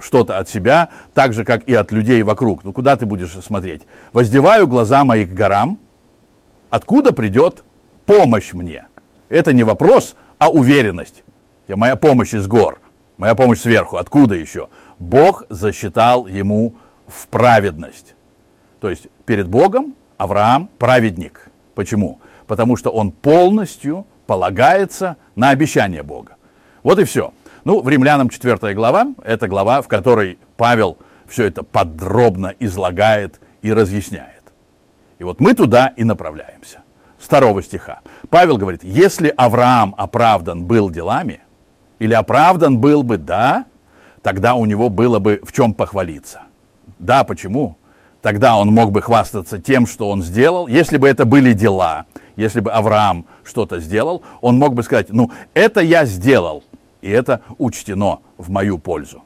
что-то 0.00 0.38
от 0.38 0.48
себя, 0.48 0.90
так 1.14 1.32
же, 1.32 1.44
как 1.44 1.68
и 1.68 1.74
от 1.74 1.92
людей 1.92 2.22
вокруг. 2.22 2.64
Ну, 2.64 2.72
куда 2.72 2.96
ты 2.96 3.06
будешь 3.06 3.32
смотреть? 3.32 3.82
Воздеваю 4.12 4.66
глаза 4.66 5.04
мои 5.04 5.24
к 5.24 5.32
горам. 5.32 5.78
Откуда 6.70 7.12
придет 7.12 7.64
помощь 8.06 8.52
мне? 8.52 8.86
Это 9.28 9.52
не 9.52 9.62
вопрос, 9.62 10.16
а 10.38 10.50
уверенность. 10.50 11.24
Я, 11.68 11.76
моя 11.76 11.96
помощь 11.96 12.34
из 12.34 12.46
гор, 12.46 12.80
моя 13.16 13.34
помощь 13.34 13.60
сверху. 13.60 13.96
Откуда 13.96 14.34
еще? 14.34 14.68
Бог 14.98 15.44
засчитал 15.48 16.26
ему 16.26 16.74
в 17.06 17.28
праведность. 17.28 18.14
То 18.80 18.90
есть 18.90 19.08
перед 19.26 19.48
Богом 19.48 19.94
Авраам 20.16 20.68
праведник. 20.78 21.50
Почему? 21.74 22.20
Потому 22.46 22.76
что 22.76 22.90
он 22.90 23.12
полностью 23.12 24.06
полагается 24.26 25.16
на 25.34 25.50
обещание 25.50 26.02
Бога. 26.02 26.36
Вот 26.82 26.98
и 26.98 27.04
все. 27.04 27.32
Ну, 27.64 27.82
в 27.82 27.88
Римлянам 27.88 28.30
4 28.30 28.74
глава, 28.74 29.08
это 29.22 29.46
глава, 29.48 29.82
в 29.82 29.88
которой 29.88 30.38
Павел 30.56 30.98
все 31.28 31.44
это 31.44 31.62
подробно 31.62 32.54
излагает 32.58 33.40
и 33.62 33.72
разъясняет. 33.72 34.42
И 35.18 35.24
вот 35.24 35.40
мы 35.40 35.54
туда 35.54 35.92
и 35.96 36.04
направляемся. 36.04 36.82
С 37.18 37.24
второго 37.24 37.62
стиха. 37.62 38.00
Павел 38.30 38.56
говорит, 38.56 38.82
если 38.82 39.32
Авраам 39.36 39.94
оправдан 39.98 40.64
был 40.64 40.88
делами, 40.88 41.40
или 41.98 42.14
оправдан 42.14 42.78
был 42.78 43.02
бы, 43.02 43.18
да, 43.18 43.66
тогда 44.22 44.54
у 44.54 44.64
него 44.64 44.88
было 44.88 45.18
бы 45.18 45.40
в 45.44 45.52
чем 45.52 45.74
похвалиться. 45.74 46.42
Да, 46.98 47.24
почему? 47.24 47.76
Тогда 48.22 48.56
он 48.56 48.68
мог 48.68 48.90
бы 48.90 49.02
хвастаться 49.02 49.58
тем, 49.60 49.86
что 49.86 50.08
он 50.08 50.22
сделал. 50.22 50.66
Если 50.66 50.96
бы 50.96 51.08
это 51.08 51.26
были 51.26 51.52
дела, 51.52 52.06
если 52.36 52.60
бы 52.60 52.70
Авраам 52.70 53.26
что-то 53.44 53.80
сделал, 53.80 54.22
он 54.40 54.58
мог 54.58 54.74
бы 54.74 54.82
сказать, 54.82 55.08
ну, 55.10 55.30
это 55.52 55.80
я 55.80 56.06
сделал, 56.06 56.64
и 57.00 57.10
это 57.10 57.42
учтено 57.58 58.20
в 58.38 58.50
мою 58.50 58.78
пользу. 58.78 59.22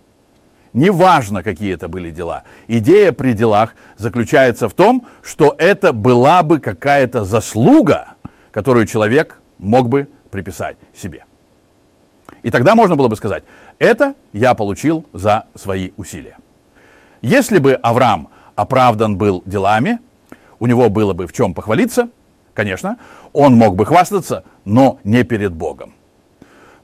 Неважно, 0.73 1.43
какие 1.45 1.75
это 1.75 1.87
были 1.89 2.11
дела. 2.11 2.43
Идея 2.67 3.13
при 3.13 3.33
делах 3.33 3.77
заключается 3.97 4.69
в 4.69 4.75
том, 4.75 5.07
что 5.23 5.55
это 5.57 5.93
была 5.93 6.43
бы 6.43 6.59
какая-то 6.59 7.25
заслуга, 7.25 8.15
которую 8.51 8.87
человек 8.87 9.41
мог 9.59 9.89
бы 9.89 10.09
приписать 10.31 10.77
себе. 10.93 11.25
И 12.43 12.51
тогда 12.51 12.75
можно 12.75 12.97
было 12.97 13.07
бы 13.09 13.15
сказать, 13.17 13.45
это 13.79 14.15
я 14.33 14.55
получил 14.55 15.07
за 15.13 15.47
свои 15.55 15.93
усилия. 15.97 16.39
Если 17.23 17.59
бы 17.59 17.75
Авраам 17.75 18.29
оправдан 18.57 19.17
был 19.17 19.43
делами, 19.47 20.01
у 20.59 20.67
него 20.67 20.91
было 20.91 21.13
бы 21.13 21.27
в 21.27 21.33
чем 21.33 21.55
похвалиться, 21.55 22.09
конечно, 22.53 22.99
он 23.33 23.55
мог 23.55 23.77
бы 23.77 23.87
хвастаться, 23.87 24.45
но 24.65 24.99
не 25.05 25.23
перед 25.23 25.53
Богом. 25.53 25.95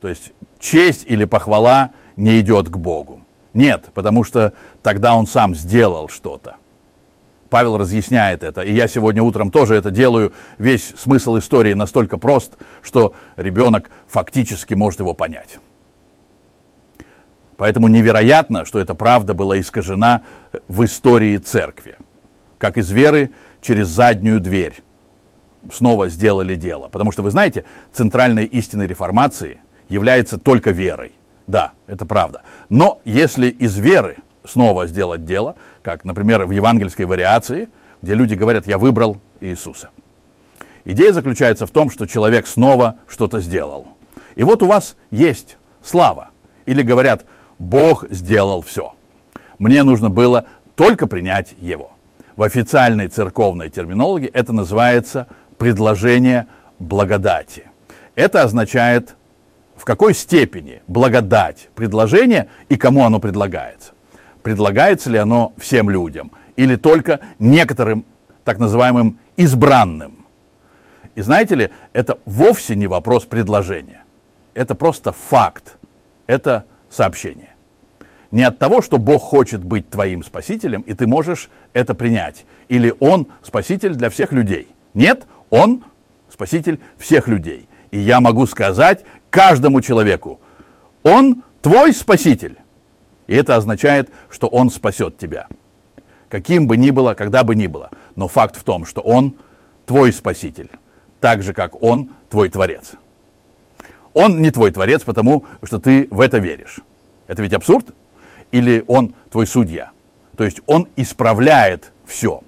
То 0.01 0.09
есть 0.09 0.33
честь 0.61 1.05
или 1.07 1.25
похвала 1.25 1.91
не 2.17 2.39
идет 2.41 2.69
к 2.69 2.77
Богу. 2.77 3.23
Нет, 3.53 3.87
потому 3.95 4.23
что 4.23 4.53
тогда 4.83 5.17
он 5.17 5.27
сам 5.27 5.55
сделал 5.57 6.09
что-то. 6.09 6.57
Павел 7.49 7.79
разъясняет 7.79 8.45
это, 8.45 8.61
и 8.61 8.73
я 8.73 8.87
сегодня 8.87 9.25
утром 9.25 9.51
тоже 9.51 9.75
это 9.75 9.91
делаю. 9.91 10.33
Весь 10.59 10.95
смысл 10.97 11.39
истории 11.39 11.73
настолько 11.73 12.17
прост, 12.17 12.53
что 12.81 13.15
ребенок 13.37 13.91
фактически 14.07 14.75
может 14.75 15.01
его 15.01 15.15
понять. 15.15 15.59
Поэтому 17.57 17.89
невероятно, 17.89 18.65
что 18.65 18.79
эта 18.79 18.95
правда 18.95 19.35
была 19.35 19.59
искажена 19.59 20.23
в 20.69 20.85
истории 20.85 21.37
церкви. 21.39 21.97
Как 22.57 22.79
из 22.79 22.91
веры 22.91 23.33
через 23.61 23.89
заднюю 23.89 24.39
дверь 24.39 24.81
снова 25.73 26.09
сделали 26.09 26.55
дело. 26.55 26.89
Потому 26.89 27.11
что, 27.11 27.23
вы 27.23 27.33
знаете, 27.33 27.65
центральной 27.93 28.45
истиной 28.45 28.87
реформации– 28.87 29.61
является 29.91 30.39
только 30.39 30.71
верой. 30.71 31.13
Да, 31.47 31.73
это 31.87 32.07
правда. 32.07 32.43
Но 32.71 33.01
если 33.05 33.49
из 33.49 33.77
веры 33.77 34.17
снова 34.45 34.87
сделать 34.87 35.27
дело, 35.27 35.57
как, 35.83 36.05
например, 36.05 36.47
в 36.47 36.53
евангельской 36.53 37.05
вариации, 37.05 37.69
где 38.01 38.15
люди 38.15 38.35
говорят, 38.35 38.67
я 38.67 38.79
выбрал 38.79 39.19
Иисуса. 39.41 39.91
Идея 40.85 41.13
заключается 41.13 41.67
в 41.67 41.71
том, 41.71 41.91
что 41.91 42.07
человек 42.07 42.47
снова 42.47 42.97
что-то 43.07 43.41
сделал. 43.41 43.89
И 44.37 44.45
вот 44.45 44.63
у 44.63 44.67
вас 44.67 44.97
есть 45.11 45.59
слава. 45.83 46.31
Или 46.67 46.83
говорят, 46.83 47.27
Бог 47.59 48.07
сделал 48.11 48.63
все. 48.63 48.95
Мне 49.59 49.83
нужно 49.83 50.09
было 50.09 50.47
только 50.77 51.07
принять 51.07 51.55
его. 51.61 51.93
В 52.37 52.43
официальной 52.43 53.09
церковной 53.09 53.69
терминологии 53.69 54.29
это 54.29 54.53
называется 54.53 55.27
предложение 55.59 56.47
благодати. 56.79 57.65
Это 58.15 58.43
означает 58.43 59.17
в 59.81 59.87
какой 59.87 60.13
степени 60.13 60.83
благодать 60.89 61.71
предложение 61.75 62.49
и 62.69 62.77
кому 62.77 63.07
оно 63.07 63.19
предлагается. 63.19 63.93
Предлагается 64.43 65.09
ли 65.09 65.17
оно 65.17 65.55
всем 65.57 65.89
людям 65.89 66.33
или 66.57 66.77
только 66.77 67.21
некоторым 67.39 68.05
так 68.45 68.59
называемым 68.59 69.19
избранным. 69.39 70.27
И 71.15 71.23
знаете 71.23 71.55
ли, 71.55 71.71
это 71.95 72.19
вовсе 72.27 72.77
не 72.77 72.87
вопрос 72.89 73.25
предложения. 73.25 74.05
это 74.53 74.75
просто 74.75 75.13
факт, 75.13 75.79
это 76.27 76.67
сообщение. 76.91 77.55
Не 78.33 78.43
от 78.43 78.59
того, 78.59 78.83
что 78.83 78.99
Бог 78.99 79.23
хочет 79.23 79.65
быть 79.65 79.89
твоим 79.89 80.23
спасителем, 80.23 80.83
и 80.83 80.93
ты 80.93 81.07
можешь 81.07 81.49
это 81.73 81.95
принять. 81.95 82.45
Или 82.69 82.95
Он 83.01 83.29
спаситель 83.43 83.95
для 83.95 84.11
всех 84.11 84.33
людей. 84.33 84.69
Нет, 84.93 85.27
Он 85.49 85.85
спаситель 86.29 86.81
всех 86.99 87.29
людей. 87.29 87.67
И 87.91 87.99
я 87.99 88.21
могу 88.21 88.47
сказать 88.47 89.05
каждому 89.31 89.81
человеку, 89.81 90.41
Он 91.03 91.43
твой 91.63 91.93
спаситель. 91.93 92.59
И 93.27 93.35
это 93.35 93.57
означает, 93.57 94.11
что 94.29 94.49
Он 94.49 94.71
спасет 94.71 95.17
тебя. 95.17 95.47
Каким 96.29 96.67
бы 96.67 96.77
ни 96.77 96.91
было, 96.91 97.15
когда 97.15 97.45
бы 97.45 97.55
ни 97.55 97.67
было. 97.67 97.91
Но 98.17 98.29
факт 98.29 98.57
в 98.57 98.65
том, 98.65 98.85
что 98.85 99.01
Он 99.01 99.37
твой 99.87 100.13
спаситель. 100.13 100.71
Так 101.21 101.43
же, 101.43 101.53
как 101.53 101.83
Он 101.83 102.11
твой 102.29 102.49
творец. 102.49 102.93
Он 104.13 104.41
не 104.43 104.51
твой 104.51 104.71
творец, 104.71 105.03
потому 105.03 105.45
что 105.63 105.79
ты 105.79 106.09
в 106.11 106.21
это 106.21 106.39
веришь. 106.39 106.81
Это 107.27 107.43
ведь 107.43 107.53
абсурд? 107.53 107.87
Или 108.51 108.83
он 108.89 109.15
твой 109.31 109.47
судья? 109.47 109.91
То 110.37 110.45
есть 110.45 110.61
он 110.67 110.89
исправляет 110.97 111.93
все. 112.07 112.43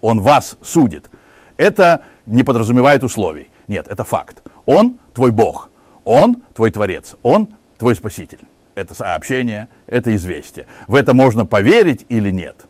Он 0.00 0.20
вас 0.20 0.56
судит. 0.62 1.10
Это 1.56 2.02
не 2.26 2.44
подразумевает 2.44 3.02
условий. 3.02 3.50
Нет, 3.66 3.88
это 3.88 4.04
факт. 4.04 4.42
Он 4.64 4.98
твой 5.12 5.32
Бог. 5.32 5.70
Он 6.08 6.42
твой 6.54 6.70
Творец. 6.70 7.16
Он 7.22 7.48
твой 7.76 7.94
Спаситель. 7.94 8.40
Это 8.74 8.94
сообщение, 8.94 9.68
это 9.86 10.16
известие. 10.16 10.64
В 10.86 10.94
это 10.94 11.12
можно 11.12 11.44
поверить 11.44 12.06
или 12.08 12.30
нет. 12.30 12.64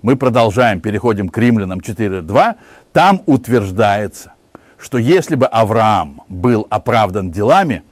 Мы 0.00 0.16
продолжаем, 0.16 0.80
переходим 0.80 1.28
к 1.28 1.36
римлянам 1.36 1.80
4.2. 1.80 2.56
Там 2.94 3.20
утверждается, 3.26 4.32
что 4.78 4.96
если 4.96 5.34
бы 5.34 5.44
Авраам 5.44 6.22
был 6.28 6.66
оправдан 6.70 7.30
делами, 7.30 7.82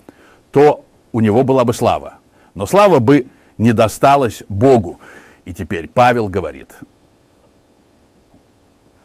то 0.51 0.87
у 1.13 1.21
него 1.21 1.43
была 1.43 1.67
бы 1.67 1.75
слава. 1.75 2.15
Но 2.55 2.65
слава 2.65 2.99
бы 2.99 3.27
не 3.59 3.75
досталась 3.75 4.45
Богу. 4.49 4.99
И 5.45 5.53
теперь 5.53 5.89
Павел 5.89 6.31
говорит. 6.31 6.75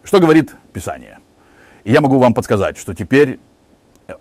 Что 0.06 0.22
говорит 0.22 0.56
Писание? 0.72 1.20
И 1.84 1.92
я 1.92 2.00
могу 2.00 2.18
вам 2.18 2.34
подсказать, 2.34 2.78
что 2.78 2.94
теперь 2.94 3.42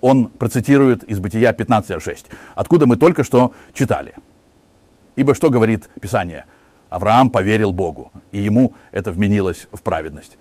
он 0.00 0.26
процитирует 0.28 1.04
из 1.04 1.18
Бытия 1.18 1.52
15.6, 1.52 2.26
откуда 2.54 2.86
мы 2.86 2.96
только 2.96 3.24
что 3.24 3.52
читали. 3.72 4.14
Ибо 5.16 5.34
что 5.34 5.50
говорит 5.50 5.88
Писание? 6.00 6.44
Авраам 6.88 7.30
поверил 7.30 7.72
Богу, 7.72 8.10
и 8.32 8.38
ему 8.38 8.74
это 8.90 9.12
вменилось 9.12 9.68
в 9.72 9.80
праведность. 9.82 10.38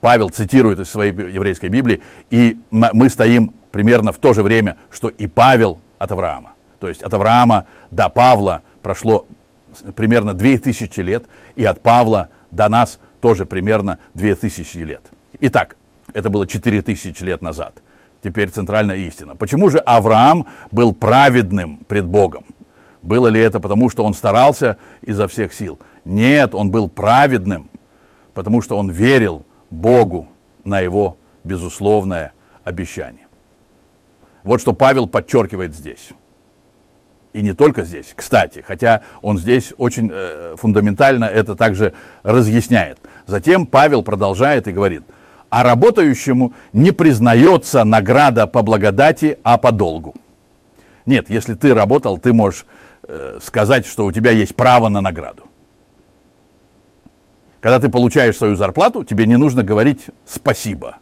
Павел 0.00 0.28
цитирует 0.28 0.78
из 0.78 0.90
своей 0.90 1.12
еврейской 1.12 1.68
Библии, 1.68 2.02
и 2.30 2.58
мы 2.70 3.08
стоим 3.08 3.54
примерно 3.72 4.12
в 4.12 4.18
то 4.18 4.34
же 4.34 4.42
время, 4.42 4.76
что 4.90 5.08
и 5.08 5.26
Павел 5.26 5.80
от 5.98 6.12
Авраама. 6.12 6.52
То 6.80 6.88
есть 6.88 7.02
от 7.02 7.12
Авраама 7.14 7.66
до 7.90 8.08
Павла 8.08 8.62
прошло 8.82 9.26
примерно 9.94 10.34
2000 10.34 11.00
лет, 11.00 11.24
и 11.54 11.64
от 11.64 11.80
Павла 11.80 12.28
до 12.50 12.68
нас 12.68 12.98
тоже 13.20 13.46
примерно 13.46 13.98
2000 14.14 14.78
лет. 14.78 15.02
Итак, 15.40 15.76
это 16.12 16.30
было 16.30 16.46
4000 16.46 17.22
лет 17.22 17.42
назад. 17.42 17.82
Теперь 18.26 18.50
центральная 18.50 18.96
истина. 18.96 19.36
Почему 19.36 19.70
же 19.70 19.78
Авраам 19.78 20.48
был 20.72 20.92
праведным 20.92 21.76
пред 21.86 22.06
Богом? 22.06 22.44
Было 23.00 23.28
ли 23.28 23.40
это 23.40 23.60
потому, 23.60 23.88
что 23.88 24.04
он 24.04 24.14
старался 24.14 24.78
изо 25.00 25.28
всех 25.28 25.54
сил? 25.54 25.78
Нет, 26.04 26.52
он 26.52 26.72
был 26.72 26.88
праведным, 26.88 27.70
потому 28.34 28.62
что 28.62 28.76
он 28.78 28.90
верил 28.90 29.44
Богу 29.70 30.26
на 30.64 30.80
его 30.80 31.18
безусловное 31.44 32.32
обещание. 32.64 33.28
Вот 34.42 34.60
что 34.60 34.72
Павел 34.72 35.06
подчеркивает 35.06 35.72
здесь. 35.72 36.08
И 37.32 37.42
не 37.42 37.52
только 37.52 37.84
здесь, 37.84 38.12
кстати, 38.12 38.64
хотя 38.66 39.02
он 39.22 39.38
здесь 39.38 39.72
очень 39.78 40.10
э, 40.12 40.56
фундаментально 40.58 41.26
это 41.26 41.54
также 41.54 41.92
разъясняет. 42.24 42.98
Затем 43.28 43.66
Павел 43.66 44.02
продолжает 44.02 44.66
и 44.66 44.72
говорит, 44.72 45.04
а 45.56 45.62
работающему 45.62 46.52
не 46.74 46.92
признается 46.92 47.82
награда 47.84 48.46
по 48.46 48.60
благодати, 48.60 49.38
а 49.42 49.56
по 49.56 49.72
долгу. 49.72 50.14
Нет, 51.06 51.30
если 51.30 51.54
ты 51.54 51.72
работал, 51.72 52.18
ты 52.18 52.34
можешь 52.34 52.66
э, 53.04 53.38
сказать, 53.42 53.86
что 53.86 54.04
у 54.04 54.12
тебя 54.12 54.32
есть 54.32 54.54
право 54.54 54.90
на 54.90 55.00
награду. 55.00 55.44
Когда 57.62 57.80
ты 57.80 57.88
получаешь 57.88 58.36
свою 58.36 58.54
зарплату, 58.54 59.02
тебе 59.02 59.24
не 59.24 59.38
нужно 59.38 59.62
говорить 59.62 60.08
спасибо. 60.26 60.98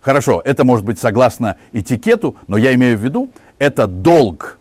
Хорошо, 0.00 0.40
это 0.42 0.64
может 0.64 0.86
быть 0.86 0.98
согласно 0.98 1.58
этикету, 1.74 2.36
но 2.46 2.56
я 2.56 2.72
имею 2.72 2.96
в 2.96 3.04
виду, 3.04 3.30
это 3.58 3.86
долг 3.86 4.58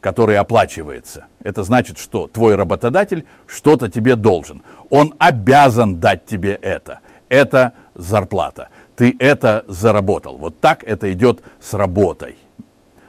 который 0.00 0.38
оплачивается. 0.38 1.26
Это 1.42 1.64
значит, 1.64 1.98
что 1.98 2.28
твой 2.28 2.54
работодатель 2.54 3.26
что-то 3.46 3.90
тебе 3.90 4.16
должен. 4.16 4.62
Он 4.90 5.14
обязан 5.18 5.98
дать 5.98 6.24
тебе 6.24 6.54
это. 6.54 7.00
Это 7.28 7.72
зарплата. 7.94 8.68
Ты 8.96 9.14
это 9.18 9.64
заработал. 9.68 10.38
Вот 10.38 10.60
так 10.60 10.82
это 10.84 11.12
идет 11.12 11.42
с 11.60 11.74
работой. 11.74 12.36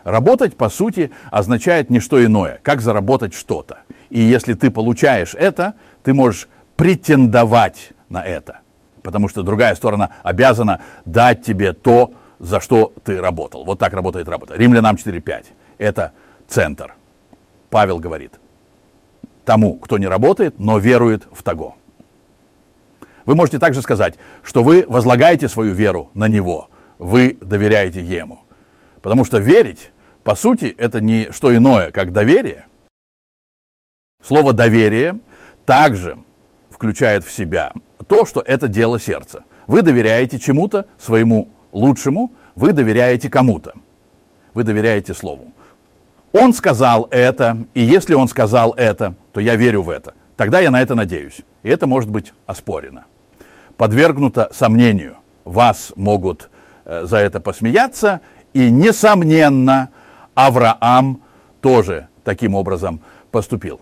Работать, 0.04 0.56
по 0.56 0.70
сути, 0.70 1.12
означает 1.30 1.90
не 1.90 2.00
что 2.00 2.24
иное, 2.24 2.60
как 2.64 2.82
заработать 2.82 3.34
что-то. 3.34 3.80
И 4.10 4.20
если 4.20 4.54
ты 4.54 4.72
получаешь 4.72 5.36
это, 5.36 5.74
ты 6.04 6.14
можешь 6.14 6.48
претендовать 6.76 7.92
на 8.10 8.24
это. 8.24 8.60
Потому 9.04 9.28
что 9.28 9.44
другая 9.44 9.76
сторона 9.76 10.12
обязана 10.24 10.82
дать 11.06 11.44
тебе 11.44 11.74
то, 11.74 12.14
за 12.40 12.60
что 12.60 12.94
ты 13.04 13.20
работал. 13.20 13.66
Вот 13.66 13.80
так 13.80 13.94
работает 13.94 14.30
работа. 14.30 14.56
Римлянам 14.56 14.96
4.5. 14.96 15.46
Это 15.78 16.14
центр. 16.48 16.96
Павел 17.70 18.00
говорит, 18.00 18.40
тому, 19.46 19.76
кто 19.76 19.98
не 19.98 20.08
работает, 20.08 20.60
но 20.60 20.78
верует 20.78 21.28
в 21.32 21.44
того. 21.44 21.76
Вы 23.30 23.36
можете 23.36 23.60
также 23.60 23.84
сказать, 23.84 24.16
что 24.42 24.64
вы 24.64 24.86
возлагаете 24.88 25.48
свою 25.50 25.76
веру 25.76 26.10
на 26.16 26.28
Него, 26.28 26.72
вы 26.98 27.38
доверяете 27.40 28.02
Ему. 28.02 28.40
Потому 29.04 29.24
что 29.24 29.38
верить, 29.38 29.92
по 30.24 30.34
сути, 30.34 30.74
это 30.76 31.00
не 31.00 31.32
что 31.32 31.56
иное, 31.56 31.92
как 31.92 32.12
доверие. 32.12 32.66
Слово 34.26 34.54
«доверие» 34.54 35.20
также 35.68 36.18
включает 36.72 37.24
в 37.24 37.32
себя 37.32 37.72
то, 38.08 38.26
что 38.26 38.42
это 38.42 38.68
дело 38.68 39.00
сердца. 39.00 39.44
Вы 39.68 39.84
доверяете 39.84 40.40
чему-то, 40.40 40.88
своему 40.98 41.50
лучшему, 41.72 42.32
вы 42.56 42.74
доверяете 42.74 43.30
кому-то. 43.30 43.74
Вы 44.56 44.64
доверяете 44.64 45.14
Слову. 45.14 45.54
Он 46.32 46.52
сказал 46.52 47.08
это, 47.12 47.60
и 47.76 47.82
если 47.82 48.16
он 48.16 48.28
сказал 48.28 48.74
это, 48.76 49.14
то 49.34 49.40
я 49.40 49.56
верю 49.56 49.84
в 49.84 49.92
это. 49.92 50.16
Тогда 50.36 50.62
я 50.62 50.72
на 50.72 50.82
это 50.82 50.96
надеюсь. 50.96 51.42
И 51.62 51.70
это 51.70 51.86
может 51.86 52.10
быть 52.10 52.34
оспорено. 52.48 53.06
Подвергнуто 53.80 54.50
сомнению. 54.54 55.16
Вас 55.46 55.94
могут 55.96 56.52
э, 56.86 57.06
за 57.06 57.18
это 57.18 57.40
посмеяться. 57.40 58.22
И, 58.54 58.70
несомненно, 58.70 59.90
Авраам 60.36 61.22
тоже 61.62 62.10
таким 62.24 62.54
образом 62.54 63.00
поступил. 63.32 63.82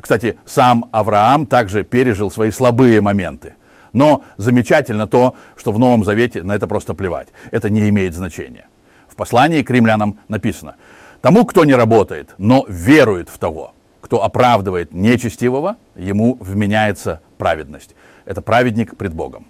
Кстати, 0.00 0.38
сам 0.44 0.88
Авраам 0.92 1.46
также 1.46 1.82
пережил 1.82 2.30
свои 2.30 2.52
слабые 2.52 3.00
моменты. 3.00 3.54
Но 3.92 4.22
замечательно 4.36 5.08
то, 5.08 5.34
что 5.56 5.72
в 5.72 5.78
Новом 5.80 6.04
Завете 6.04 6.44
на 6.44 6.54
это 6.54 6.68
просто 6.68 6.94
плевать. 6.94 7.28
Это 7.50 7.70
не 7.70 7.88
имеет 7.88 8.14
значения. 8.14 8.68
В 9.08 9.16
послании 9.16 9.62
к 9.62 9.70
римлянам 9.70 10.20
написано– 10.28 10.76
Тому, 11.20 11.44
кто 11.44 11.64
не 11.64 11.74
работает, 11.74 12.34
но 12.38 12.64
верует 12.68 13.28
в 13.28 13.38
того, 13.38 13.72
кто 14.00 14.22
оправдывает 14.22 14.94
нечестивого, 14.94 15.76
ему 15.96 16.36
вменяется 16.40 17.20
праведность. 17.38 17.96
Это 18.28 18.42
праведник 18.42 18.94
пред 18.94 19.14
Богом. 19.14 19.46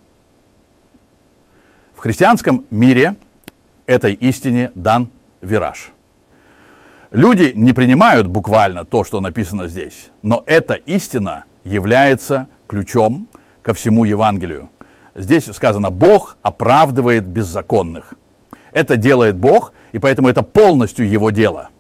В 1.97 1.99
христианском 1.99 2.65
мире 2.71 3.17
этой 3.87 4.15
истине 4.15 4.71
дан 4.77 5.11
вираж. 5.41 5.91
Люди 7.11 7.51
не 7.57 7.73
принимают 7.73 8.29
буквально 8.29 8.85
то, 8.85 9.03
что 9.03 9.21
написано 9.21 9.67
здесь, 9.67 10.11
но 10.23 10.45
эта 10.47 10.75
истина 10.75 11.45
является 11.65 12.47
ключом 12.69 13.27
ко 13.63 13.75
всему 13.75 14.05
Евангелию. 14.05 14.71
Здесь 15.17 15.47
сказано, 15.47 15.91
Бог 15.91 16.37
оправдывает 16.43 17.27
беззаконных. 17.27 18.15
Это 18.71 18.97
делает 18.97 19.37
Бог, 19.37 19.73
и 19.91 19.99
поэтому 19.99 20.29
это 20.29 20.45
полностью 20.45 21.11
его 21.11 21.31
дело. 21.31 21.71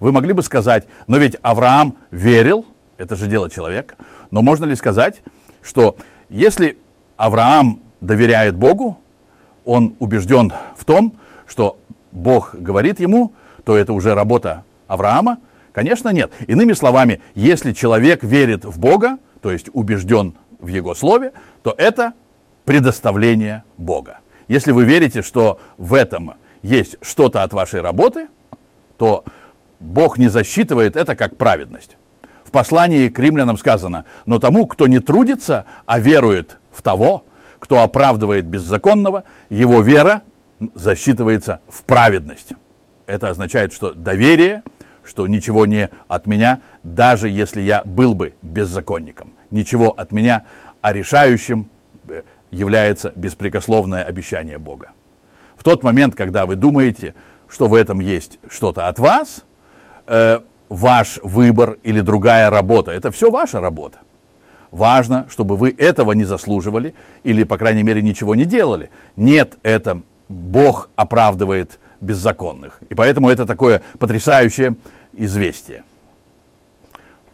Вы 0.00 0.10
могли 0.10 0.32
бы 0.32 0.42
сказать, 0.42 0.88
но 1.06 1.16
ведь 1.18 1.36
Авраам 1.42 1.96
верил, 2.10 2.66
это 2.98 3.14
же 3.14 3.28
дело 3.28 3.48
человека, 3.48 3.94
но 4.32 4.42
можно 4.42 4.64
ли 4.64 4.74
сказать, 4.74 5.22
что 5.62 5.96
если 6.30 6.78
Авраам 7.16 7.80
доверяет 8.00 8.56
Богу, 8.56 8.98
он 9.64 9.94
убежден 9.98 10.52
в 10.76 10.84
том, 10.84 11.18
что 11.46 11.78
Бог 12.12 12.54
говорит 12.54 13.00
ему, 13.00 13.32
то 13.64 13.76
это 13.76 13.92
уже 13.92 14.14
работа 14.14 14.64
Авраама? 14.86 15.38
Конечно, 15.72 16.08
нет. 16.08 16.32
Иными 16.46 16.72
словами, 16.72 17.20
если 17.34 17.72
человек 17.72 18.22
верит 18.24 18.64
в 18.64 18.78
Бога, 18.78 19.18
то 19.42 19.50
есть 19.50 19.68
убежден 19.72 20.34
в 20.58 20.68
Его 20.68 20.94
Слове, 20.94 21.32
то 21.62 21.74
это 21.76 22.14
предоставление 22.64 23.64
Бога. 23.76 24.18
Если 24.48 24.72
вы 24.72 24.84
верите, 24.84 25.22
что 25.22 25.60
в 25.78 25.94
этом 25.94 26.34
есть 26.62 26.96
что-то 27.02 27.42
от 27.42 27.52
вашей 27.52 27.80
работы, 27.80 28.28
то 28.98 29.24
Бог 29.78 30.18
не 30.18 30.28
засчитывает 30.28 30.96
это 30.96 31.16
как 31.16 31.36
праведность. 31.36 31.96
В 32.50 32.52
послании 32.52 33.08
к 33.08 33.16
римлянам 33.20 33.56
сказано, 33.56 34.06
но 34.26 34.40
тому, 34.40 34.66
кто 34.66 34.88
не 34.88 34.98
трудится, 34.98 35.66
а 35.86 36.00
верует 36.00 36.58
в 36.72 36.82
того, 36.82 37.24
кто 37.60 37.80
оправдывает 37.80 38.44
беззаконного, 38.44 39.22
его 39.50 39.82
вера 39.82 40.22
засчитывается 40.74 41.60
в 41.68 41.84
праведность. 41.84 42.54
Это 43.06 43.28
означает, 43.28 43.72
что 43.72 43.94
доверие, 43.94 44.64
что 45.04 45.28
ничего 45.28 45.64
не 45.64 45.90
от 46.08 46.26
меня, 46.26 46.60
даже 46.82 47.28
если 47.28 47.60
я 47.60 47.84
был 47.84 48.14
бы 48.14 48.34
беззаконником. 48.42 49.32
Ничего 49.52 49.90
от 49.90 50.10
меня, 50.10 50.42
а 50.80 50.92
решающим 50.92 51.70
э, 52.08 52.22
является 52.50 53.12
беспрекословное 53.14 54.02
обещание 54.02 54.58
Бога. 54.58 54.90
В 55.54 55.62
тот 55.62 55.84
момент, 55.84 56.16
когда 56.16 56.46
вы 56.46 56.56
думаете, 56.56 57.14
что 57.48 57.68
в 57.68 57.74
этом 57.74 58.00
есть 58.00 58.40
что-то 58.48 58.88
от 58.88 58.98
вас, 58.98 59.44
э, 60.08 60.40
ваш 60.70 61.18
выбор 61.22 61.76
или 61.82 62.00
другая 62.00 62.48
работа, 62.48 62.92
это 62.92 63.10
все 63.10 63.30
ваша 63.30 63.60
работа. 63.60 63.98
Важно, 64.70 65.26
чтобы 65.28 65.56
вы 65.56 65.74
этого 65.76 66.12
не 66.12 66.24
заслуживали 66.24 66.94
или, 67.24 67.42
по 67.42 67.58
крайней 67.58 67.82
мере, 67.82 68.00
ничего 68.00 68.34
не 68.36 68.44
делали. 68.44 68.88
Нет, 69.16 69.58
это 69.64 70.00
Бог 70.28 70.88
оправдывает 70.94 71.80
беззаконных. 72.00 72.78
И 72.88 72.94
поэтому 72.94 73.28
это 73.28 73.46
такое 73.46 73.82
потрясающее 73.98 74.76
известие. 75.12 75.82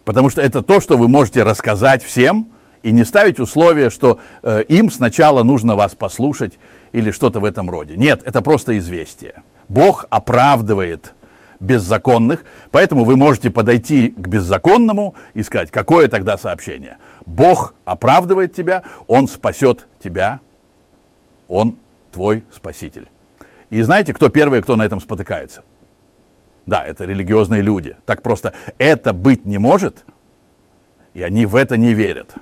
Потому 0.05 0.31
что 0.31 0.41
это 0.41 0.63
то, 0.63 0.81
что 0.81 0.97
вы 0.97 1.09
можете 1.09 1.43
рассказать 1.43 2.03
всем 2.03 2.49
и 2.83 2.91
не 2.91 3.05
ставить 3.05 3.39
условия, 3.39 3.91
что 3.91 4.19
э, 4.43 4.63
им 4.69 4.91
сначала 4.91 5.43
нужно 5.43 5.77
вас 5.77 5.95
послушать 5.95 6.59
или 6.93 7.11
что-то 7.11 7.41
в 7.41 7.45
этом 7.45 7.69
роде. 7.69 7.97
Нет, 7.97 8.23
это 8.25 8.41
просто 8.41 8.79
известие. 8.79 9.43
Бог 9.69 10.07
оправдывает 10.09 11.13
беззаконных, 11.61 12.45
поэтому 12.71 13.05
вы 13.05 13.17
можете 13.17 13.51
подойти 13.51 14.09
к 14.09 14.29
беззаконному 14.29 15.15
и 15.35 15.43
сказать, 15.43 15.71
какое 15.71 16.09
тогда 16.09 16.37
сообщение? 16.39 16.99
Бог 17.25 17.75
оправдывает 17.85 18.55
тебя, 18.55 18.83
Он 19.07 19.29
спасет 19.29 19.87
тебя, 20.03 20.41
Он 21.49 21.77
твой 22.13 22.45
спаситель. 22.55 23.09
И 23.71 23.83
знаете, 23.83 24.15
кто 24.15 24.29
первый, 24.29 24.63
кто 24.63 24.77
на 24.77 24.85
этом 24.85 25.01
спотыкается? 25.01 25.63
Да, 26.67 26.85
это 26.85 27.05
религиозные 27.05 27.63
люди. 27.63 27.97
Так 28.07 28.23
просто 28.23 28.53
это 28.79 29.13
быть 29.13 29.45
не 29.45 29.59
может, 29.59 30.05
и 31.15 31.23
они 31.23 31.47
в 31.47 31.57
это 31.57 31.77
не 31.77 31.95
верят. 31.95 32.35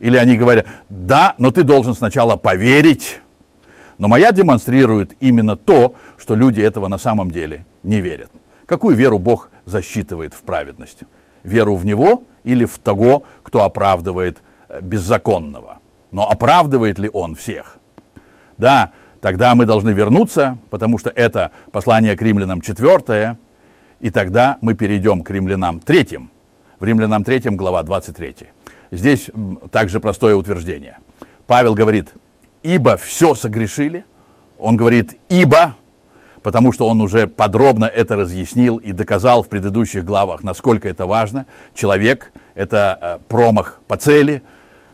Или 0.00 0.16
они 0.16 0.36
говорят, 0.36 0.66
да, 0.88 1.34
но 1.38 1.50
ты 1.50 1.62
должен 1.62 1.94
сначала 1.94 2.36
поверить. 2.36 3.20
Но 3.98 4.06
моя 4.08 4.32
демонстрирует 4.32 5.16
именно 5.20 5.56
то, 5.56 5.94
что 6.16 6.34
люди 6.34 6.60
этого 6.60 6.88
на 6.88 6.98
самом 6.98 7.30
деле 7.30 7.66
не 7.82 8.00
верят. 8.00 8.30
Какую 8.66 8.96
веру 8.96 9.18
Бог 9.18 9.50
засчитывает 9.64 10.34
в 10.34 10.42
праведность? 10.42 11.00
Веру 11.42 11.74
в 11.74 11.84
Него 11.84 12.24
или 12.44 12.64
в 12.64 12.78
того, 12.78 13.24
кто 13.42 13.64
оправдывает 13.64 14.38
э, 14.68 14.80
беззаконного? 14.80 15.78
Но 16.12 16.28
оправдывает 16.28 16.98
ли 16.98 17.10
Он 17.12 17.34
всех? 17.34 17.78
Да, 18.56 18.92
тогда 19.20 19.54
мы 19.54 19.66
должны 19.66 19.90
вернуться, 19.90 20.58
потому 20.70 20.98
что 20.98 21.10
это 21.10 21.50
послание 21.72 22.16
к 22.16 22.22
римлянам 22.22 22.60
4, 22.60 23.36
и 24.00 24.10
тогда 24.10 24.58
мы 24.60 24.74
перейдем 24.74 25.22
к 25.22 25.30
римлянам 25.30 25.80
3. 25.80 26.18
В 26.78 26.84
римлянам 26.84 27.24
3 27.24 27.50
глава 27.56 27.82
23. 27.82 28.34
Здесь 28.90 29.30
также 29.70 29.98
простое 29.98 30.36
утверждение. 30.36 30.98
Павел 31.46 31.74
говорит, 31.74 32.12
ибо 32.62 32.96
все 32.96 33.34
согрешили. 33.34 34.04
Он 34.58 34.76
говорит, 34.76 35.18
ибо, 35.28 35.76
потому 36.42 36.72
что 36.72 36.88
он 36.88 37.00
уже 37.00 37.26
подробно 37.26 37.84
это 37.84 38.16
разъяснил 38.16 38.76
и 38.76 38.92
доказал 38.92 39.42
в 39.42 39.48
предыдущих 39.48 40.04
главах, 40.04 40.42
насколько 40.42 40.88
это 40.88 41.06
важно. 41.06 41.46
Человек– 41.74 42.32
это 42.54 42.98
э, 43.00 43.18
промах 43.28 43.80
по 43.86 43.96
цели, 43.96 44.42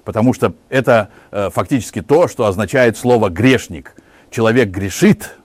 потому 0.04 0.34
что 0.34 0.54
это 0.68 1.08
э, 1.30 1.50
фактически 1.50 2.02
то, 2.02 2.28
что 2.28 2.46
означает 2.46 2.96
слово 2.96 3.30
«грешник». 3.30 3.94
Человек 4.30 4.68
грешит, 4.70 5.36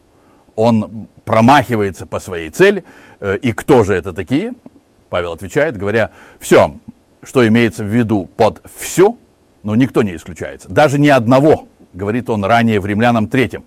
он 0.55 1.07
промахивается 1.25 2.05
по 2.05 2.19
своей 2.19 2.49
цели. 2.49 2.83
Э, 3.19 3.37
и 3.37 3.53
кто 3.53 3.83
же 3.83 3.93
это 3.93 4.11
такие? 4.11 4.53
Павел 5.09 5.31
отвечает, 5.31 5.77
говоря, 5.77 6.11
все, 6.39 6.75
что 7.23 7.47
имеется 7.47 7.83
в 7.83 7.87
виду 7.87 8.29
под 8.35 8.61
все, 8.77 9.15
но 9.63 9.75
никто 9.75 10.03
не 10.03 10.15
исключается. 10.15 10.69
Даже 10.69 10.99
ни 10.99 11.07
одного– 11.07 11.67
говорит 11.93 12.29
он 12.29 12.45
ранее 12.45 12.79
в 12.79 12.85
Римлянам 12.85 13.27
3. 13.27 13.59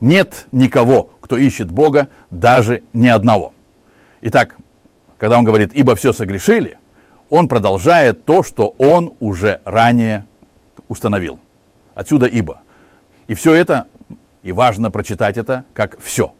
Нет 0.00 0.46
никого, 0.52 1.10
кто 1.20 1.36
ищет 1.36 1.70
Бога, 1.70 2.08
даже 2.30 2.82
ни 2.92 3.08
одного. 3.08 3.52
Итак, 4.20 4.56
когда 5.18 5.38
он 5.38 5.44
говорит, 5.44 5.72
ибо 5.74 5.94
все 5.96 6.12
согрешили, 6.12 6.78
он 7.30 7.48
продолжает 7.48 8.24
то, 8.24 8.42
что 8.42 8.74
он 8.78 9.14
уже 9.20 9.60
ранее 9.64 10.26
установил. 10.88 11.38
Отсюда 11.94 12.26
ибо. 12.26 12.62
И 13.26 13.34
все 13.34 13.54
это, 13.54 13.86
и 14.42 14.52
важно 14.52 14.90
прочитать 14.90 15.36
это 15.36 15.64
как 15.74 16.00
все. 16.00 16.32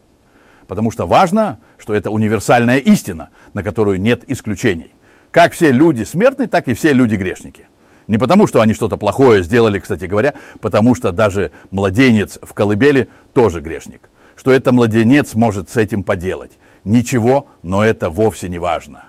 Потому 0.67 0.91
что 0.91 1.05
важно, 1.05 1.59
что 1.77 1.93
это 1.93 2.11
универсальная 2.11 2.77
истина, 2.77 3.29
на 3.53 3.63
которую 3.63 3.99
нет 3.99 4.23
исключений. 4.27 4.93
Как 5.31 5.53
все 5.53 5.71
люди 5.71 6.03
смертны, 6.03 6.47
так 6.47 6.67
и 6.67 6.73
все 6.73 6.93
люди 6.93 7.15
грешники. 7.15 7.67
Не 8.09 8.17
потому, 8.17 8.47
что 8.47 8.59
они 8.59 8.73
что-то 8.73 8.97
плохое 8.97 9.43
сделали, 9.43 9.77
кстати 9.77 10.05
говоря, 10.05 10.33
потому 10.61 10.95
что 10.95 11.11
даже 11.11 11.51
младенец 11.69 12.39
в 12.41 12.55
колыбели 12.55 13.07
тоже 13.35 13.61
грешник. 13.61 14.09
Что 14.35 14.51
это 14.51 14.71
младенец 14.71 15.35
может 15.35 15.69
с 15.69 15.77
этим 15.77 16.01
поделать. 16.01 16.53
Ничего, 16.83 17.45
но 17.61 17.83
это 17.83 18.09
вовсе 18.09 18.49
не 18.49 18.57
важно. 18.57 19.05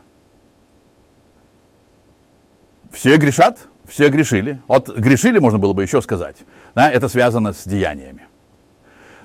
Все 2.93 3.17
грешат, 3.17 3.59
все 3.89 4.11
грешили. 4.11 4.61
Вот 4.69 4.95
грешили, 4.95 5.39
можно 5.39 5.59
было 5.59 5.73
бы 5.73 5.83
еще 5.83 6.03
сказать. 6.03 6.37
Да, 6.75 6.91
это 6.91 7.09
связано 7.09 7.55
с 7.55 7.65
деяниями. 7.65 8.27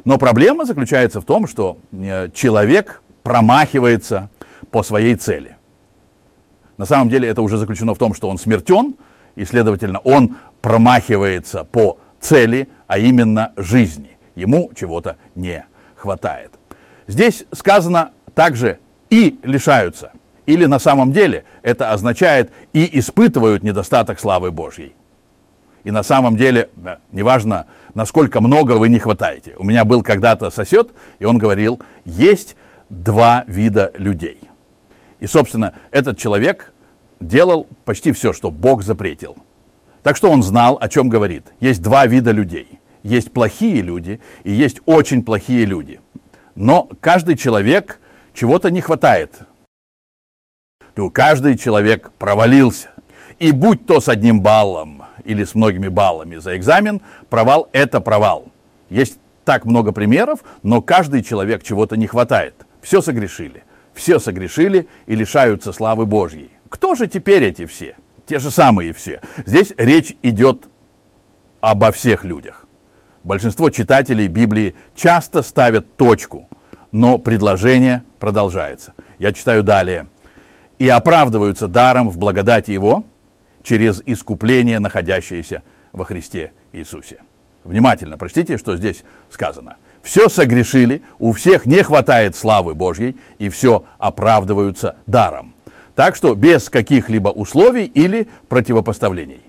Но 0.06 0.18
проблема 0.18 0.64
заключается 0.64 1.20
в 1.20 1.26
том, 1.26 1.48
что 1.48 1.80
э, 1.92 2.30
человек 2.34 3.02
промахивается 3.24 4.30
по 4.72 4.84
своей 4.84 5.16
цели. 5.16 5.58
На 6.78 6.86
самом 6.86 7.10
деле 7.10 7.28
это 7.28 7.42
уже 7.42 7.58
заключено 7.58 7.94
в 7.94 7.98
том, 7.98 8.14
что 8.14 8.30
он 8.30 8.38
смертен, 8.38 8.96
и, 9.36 9.46
следовательно, 9.46 10.00
он 10.00 10.38
промахивается 10.62 11.64
по 11.64 12.00
цели, 12.20 12.70
а 12.88 12.98
именно 12.98 13.54
жизни. 13.58 14.18
Ему 14.36 14.72
чего-то 14.76 15.18
не 15.36 15.66
хватает. 15.96 16.52
Здесь 17.08 17.46
сказано 17.52 18.12
также 18.34 18.80
и 19.10 19.40
лишаются. 19.44 20.12
Или 20.46 20.66
на 20.66 20.80
самом 20.80 21.12
деле 21.12 21.46
это 21.62 21.92
означает 21.92 22.52
и 22.74 23.00
испытывают 23.00 23.64
недостаток 23.64 24.20
славы 24.20 24.52
Божьей. 24.52 24.96
И 25.84 25.92
на 25.92 26.04
самом 26.04 26.36
деле, 26.36 26.70
неважно, 27.12 27.68
насколько 27.94 28.42
много 28.42 28.74
вы 28.74 28.90
не 28.90 29.00
хватаете. 29.00 29.54
У 29.58 29.64
меня 29.64 29.86
был 29.86 30.02
когда-то 30.02 30.50
сосед, 30.50 30.90
и 31.20 31.26
он 31.26 31.38
говорил, 31.38 31.80
есть 32.06 32.56
два 32.90 33.44
вида 33.48 33.92
людей. 33.96 34.40
И, 35.20 35.28
собственно, 35.28 35.74
этот 35.92 36.18
человек 36.18 36.74
делал 37.20 37.68
почти 37.86 38.12
все, 38.12 38.34
что 38.34 38.52
Бог 38.52 38.84
запретил. 38.84 39.36
Так 40.04 40.18
что 40.18 40.30
он 40.30 40.44
знал, 40.44 40.78
о 40.80 40.88
чем 40.88 41.10
говорит. 41.10 41.48
Есть 41.60 41.82
два 41.82 42.06
вида 42.06 42.32
людей. 42.32 42.80
Есть 43.04 43.32
плохие 43.32 43.82
люди 43.82 44.20
и 44.44 44.52
есть 44.52 44.80
очень 44.86 45.24
плохие 45.24 45.66
люди. 45.66 46.00
Но 46.56 46.90
каждый 47.02 47.38
человек 47.38 48.00
чего-то 48.34 48.72
не 48.72 48.82
хватает. 48.82 49.40
То 50.94 51.10
каждый 51.10 51.58
человек 51.58 52.12
провалился. 52.18 52.90
И 53.40 53.52
будь 53.52 53.86
то 53.86 54.00
с 54.00 54.08
одним 54.08 54.42
баллом 54.42 55.04
или 55.26 55.44
с 55.44 55.56
многими 55.56 55.90
баллами 55.90 56.38
за 56.38 56.56
экзамен, 56.56 57.02
провал– 57.30 57.68
это 57.74 58.00
провал. 58.00 58.46
Есть 58.90 59.20
так 59.44 59.66
много 59.66 59.92
примеров, 59.92 60.44
но 60.64 60.82
каждый 60.82 61.22
человек 61.22 61.64
чего-то 61.64 61.98
не 61.98 62.08
хватает. 62.08 62.66
Все 62.82 63.02
согрешили. 63.02 63.64
Все 63.94 64.20
согрешили 64.20 64.88
и 65.06 65.16
лишаются 65.16 65.74
славы 65.74 66.06
Божьей. 66.06 66.52
Кто 66.76 66.94
же 66.94 67.08
теперь 67.08 67.42
эти 67.42 67.66
все? 67.66 67.96
Те 68.26 68.38
же 68.38 68.52
самые 68.52 68.92
все. 68.92 69.22
Здесь 69.46 69.74
речь 69.78 70.18
идет 70.22 70.68
обо 71.62 71.94
всех 71.94 72.26
людях. 72.26 72.68
Большинство 73.24 73.70
читателей 73.70 74.28
Библии 74.28 74.76
часто 74.94 75.42
ставят 75.42 75.96
точку, 75.96 76.50
но 76.92 77.18
предложение 77.18 78.04
продолжается. 78.20 78.94
Я 79.20 79.32
читаю 79.32 79.64
далее. 79.64 80.08
«И 80.78 80.90
оправдываются 80.90 81.70
даром 81.70 82.10
в 82.10 82.18
благодати 82.18 82.72
Его 82.72 83.06
через 83.64 84.04
искупление, 84.06 84.80
находящееся 84.80 85.64
во 85.94 86.04
Христе 86.04 86.52
Иисусе». 86.74 87.22
Внимательно 87.64 88.18
прочтите, 88.18 88.58
что 88.58 88.76
здесь 88.76 89.06
сказано. 89.30 89.78
Все 90.04 90.28
согрешили, 90.28 91.04
у 91.20 91.32
всех 91.32 91.66
не 91.66 91.84
хватает 91.84 92.36
славы 92.36 92.76
Божьей, 92.76 93.16
и 93.40 93.48
все 93.48 93.86
оправдываются 93.98 94.98
даром. 95.08 95.55
Так 95.96 96.16
что 96.16 96.36
без 96.36 96.70
каких-либо 96.70 97.30
условий 97.30 97.86
или 97.86 98.28
противопоставлений. 98.50 99.42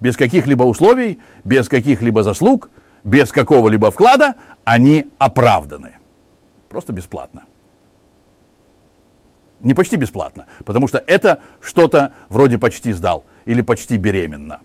Без 0.00 0.16
каких-либо 0.16 0.64
условий, 0.64 1.20
без 1.44 1.68
каких-либо 1.68 2.22
заслуг, 2.22 2.70
без 3.04 3.30
какого-либо 3.30 3.90
вклада 3.90 4.34
они 4.64 5.06
оправданы. 5.18 5.96
Просто 6.68 6.92
бесплатно. 6.92 7.44
Не 9.60 9.74
почти 9.74 9.96
бесплатно, 9.96 10.46
потому 10.64 10.88
что 10.88 10.98
это 11.06 11.40
что-то 11.60 12.14
вроде 12.28 12.58
почти 12.58 12.92
сдал 12.92 13.24
или 13.44 13.60
почти 13.60 13.96
беременна. 13.96 14.60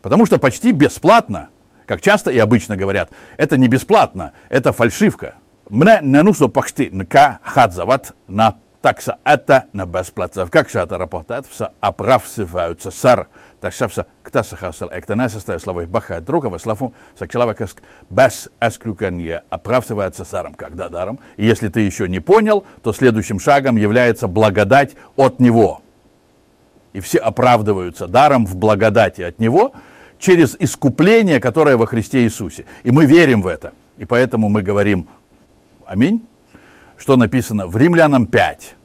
Потому 0.00 0.24
что 0.24 0.38
почти 0.38 0.72
бесплатно, 0.72 1.50
как 1.84 2.00
часто 2.00 2.30
и 2.30 2.38
обычно 2.38 2.76
говорят, 2.76 3.10
это 3.36 3.58
не 3.58 3.68
бесплатно, 3.68 4.32
это 4.48 4.72
фальшивка. 4.72 5.34
Мне 5.68 5.98
не 6.00 6.22
нужно 6.22 6.48
почти 6.48 6.88
нка 6.90 7.40
хадзават 7.42 8.14
на 8.28 8.56
такса 8.82 9.18
это 9.24 9.66
на 9.72 9.86
бесплатно. 9.86 10.46
Как 10.48 10.68
же 10.68 10.80
это 10.80 10.98
работает? 10.98 11.46
Все 11.46 11.70
оправдываются 11.80 12.90
сар. 12.90 13.28
Так 13.60 13.72
что 13.72 13.88
все, 13.88 14.06
кто 14.24 14.42
сахасил, 14.42 14.88
это 14.88 15.14
не 15.14 15.28
состоит 15.28 15.62
слова 15.62 15.86
баха 15.86 16.20
другого 16.20 16.58
славу, 16.58 16.92
со 17.16 17.28
человека 17.28 17.68
без 18.10 18.50
исключения 18.60 19.44
оправдывается 19.50 20.24
саром, 20.24 20.54
когда 20.54 20.88
даром. 20.88 21.20
И 21.36 21.46
если 21.46 21.68
ты 21.68 21.80
еще 21.80 22.08
не 22.08 22.18
понял, 22.18 22.64
то 22.82 22.92
следующим 22.92 23.38
шагом 23.38 23.76
является 23.76 24.26
благодать 24.26 24.96
от 25.16 25.38
него. 25.38 25.80
И 26.92 27.00
все 27.00 27.18
оправдываются 27.18 28.08
даром 28.08 28.44
в 28.44 28.56
благодати 28.56 29.22
от 29.22 29.38
него 29.38 29.72
через 30.18 30.56
искупление, 30.58 31.40
которое 31.40 31.76
во 31.76 31.86
Христе 31.86 32.24
Иисусе. 32.24 32.66
И 32.82 32.90
мы 32.90 33.06
верим 33.06 33.42
в 33.42 33.46
это. 33.46 33.72
И 33.96 34.04
поэтому 34.04 34.48
мы 34.48 34.62
говорим 34.62 35.06
аминь 35.86 36.26
что 37.02 37.16
написано 37.16 37.66
в 37.66 37.76
Римлянам 37.76 38.26
5. 38.26 38.76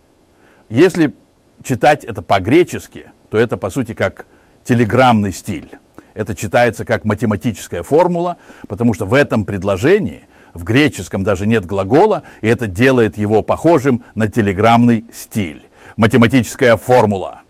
Если 0.70 1.14
читать 1.62 2.04
это 2.04 2.24
по-гречески, 2.24 3.12
то 3.30 3.38
это, 3.38 3.58
по 3.58 3.70
сути, 3.70 3.94
как 3.94 4.26
телеграммный 4.64 5.32
стиль. 5.32 5.70
Это 6.16 6.34
читается 6.34 6.84
как 6.84 7.06
математическая 7.06 7.84
формула, 7.84 8.38
потому 8.68 8.96
что 8.96 9.06
в 9.06 9.14
этом 9.14 9.46
предложении, 9.46 10.24
в 10.56 10.64
греческом 10.64 11.24
даже 11.24 11.46
нет 11.46 11.68
глагола, 11.68 12.24
и 12.42 12.48
это 12.48 12.66
делает 12.66 13.20
его 13.20 13.44
похожим 13.44 14.04
на 14.16 14.28
телеграммный 14.28 15.06
стиль. 15.14 15.62
Математическая 15.96 16.76
формула. 16.76 17.44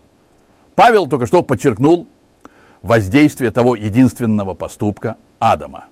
Павел 0.74 1.06
только 1.06 1.24
что 1.24 1.42
подчеркнул 1.42 2.06
воздействие 2.82 3.52
того 3.52 3.74
единственного 3.74 4.52
поступка 4.52 5.16
Адама, 5.38 5.86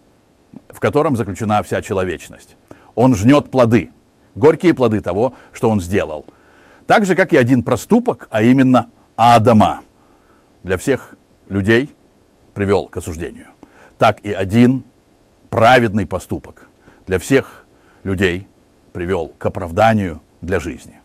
в 0.68 0.80
котором 0.80 1.16
заключена 1.16 1.62
вся 1.62 1.80
человечность. 1.80 2.56
Он 2.94 3.14
жнет 3.14 3.50
плоды– 3.50 3.88
горькие 4.36 4.74
плоды 4.74 5.00
того, 5.00 5.34
что 5.52 5.68
он 5.68 5.80
сделал. 5.80 6.26
Так 6.86 7.04
же, 7.04 7.16
как 7.16 7.32
и 7.32 7.36
один 7.36 7.64
проступок, 7.64 8.28
а 8.30 8.42
именно 8.42 8.90
Адама, 9.16 9.80
для 10.62 10.76
всех 10.76 11.16
людей 11.48 11.92
привел 12.54 12.86
к 12.86 12.96
осуждению. 12.98 13.48
Так 13.98 14.20
и 14.20 14.32
один 14.32 14.84
праведный 15.50 16.06
поступок 16.06 16.68
для 17.06 17.18
всех 17.18 17.64
людей 18.04 18.46
привел 18.92 19.32
к 19.38 19.46
оправданию 19.46 20.20
для 20.42 20.60
жизни. 20.60 21.00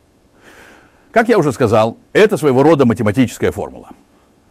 Как 1.11 1.29
я 1.29 1.37
уже 1.37 1.51
сказал, 1.51 1.97
это 2.13 2.37
своего 2.37 2.63
рода 2.63 2.85
математическая 2.85 3.51
формула. 3.51 3.89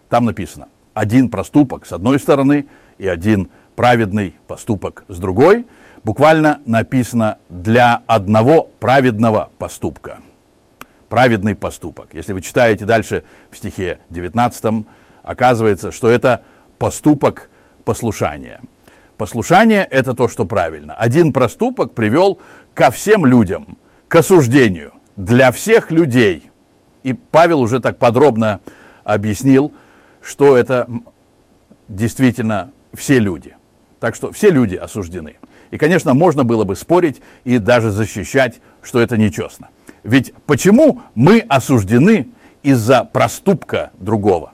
Там 0.08 0.24
написано 0.24 0.68
один 0.94 1.28
проступок 1.28 1.86
с 1.86 1.92
одной 1.92 2.18
стороны 2.18 2.66
и 2.98 3.06
один 3.06 3.50
праведный 3.76 4.34
поступок 4.46 5.04
с 5.08 5.18
другой– 5.18 5.66
буквально 6.04 6.60
написано 6.66 7.38
для 7.48 8.02
одного 8.06 8.70
праведного 8.80 9.50
поступка. 9.58 10.18
Праведный 11.08 11.54
поступок. 11.54 12.10
Если 12.12 12.32
вы 12.32 12.40
читаете 12.40 12.84
дальше 12.84 13.24
в 13.50 13.56
стихе 13.56 13.98
19, 14.10 14.86
оказывается, 15.22 15.90
что 15.92 16.08
это 16.08 16.42
поступок 16.78 17.50
послушания. 17.84 18.60
Послушание– 19.16 19.84
это 19.90 20.14
то, 20.14 20.28
что 20.28 20.46
правильно. 20.46 20.94
Один 20.94 21.32
проступок 21.32 21.92
привел 21.92 22.38
ко 22.72 22.90
всем 22.90 23.26
людям, 23.26 23.76
к 24.08 24.16
осуждению, 24.16 24.92
для 25.16 25.52
всех 25.52 25.90
людей. 25.90 26.50
И 27.02 27.12
Павел 27.12 27.60
уже 27.60 27.80
так 27.80 27.98
подробно 27.98 28.60
объяснил, 29.04 29.72
что 30.22 30.56
это 30.56 30.88
действительно 31.88 32.70
все 32.94 33.18
люди. 33.18 33.56
Так 33.98 34.14
что 34.14 34.32
все 34.32 34.50
люди 34.50 34.76
осуждены. 34.76 35.36
И, 35.70 35.78
конечно, 35.78 36.14
можно 36.14 36.44
было 36.44 36.64
бы 36.64 36.76
спорить 36.76 37.20
и 37.44 37.58
даже 37.58 37.90
защищать, 37.90 38.60
что 38.82 39.00
это 39.00 39.16
нечестно. 39.16 39.68
Ведь 40.02 40.32
почему 40.46 41.02
мы 41.14 41.40
осуждены 41.48 42.28
из-за 42.62 43.04
проступка 43.04 43.90
другого? 43.98 44.52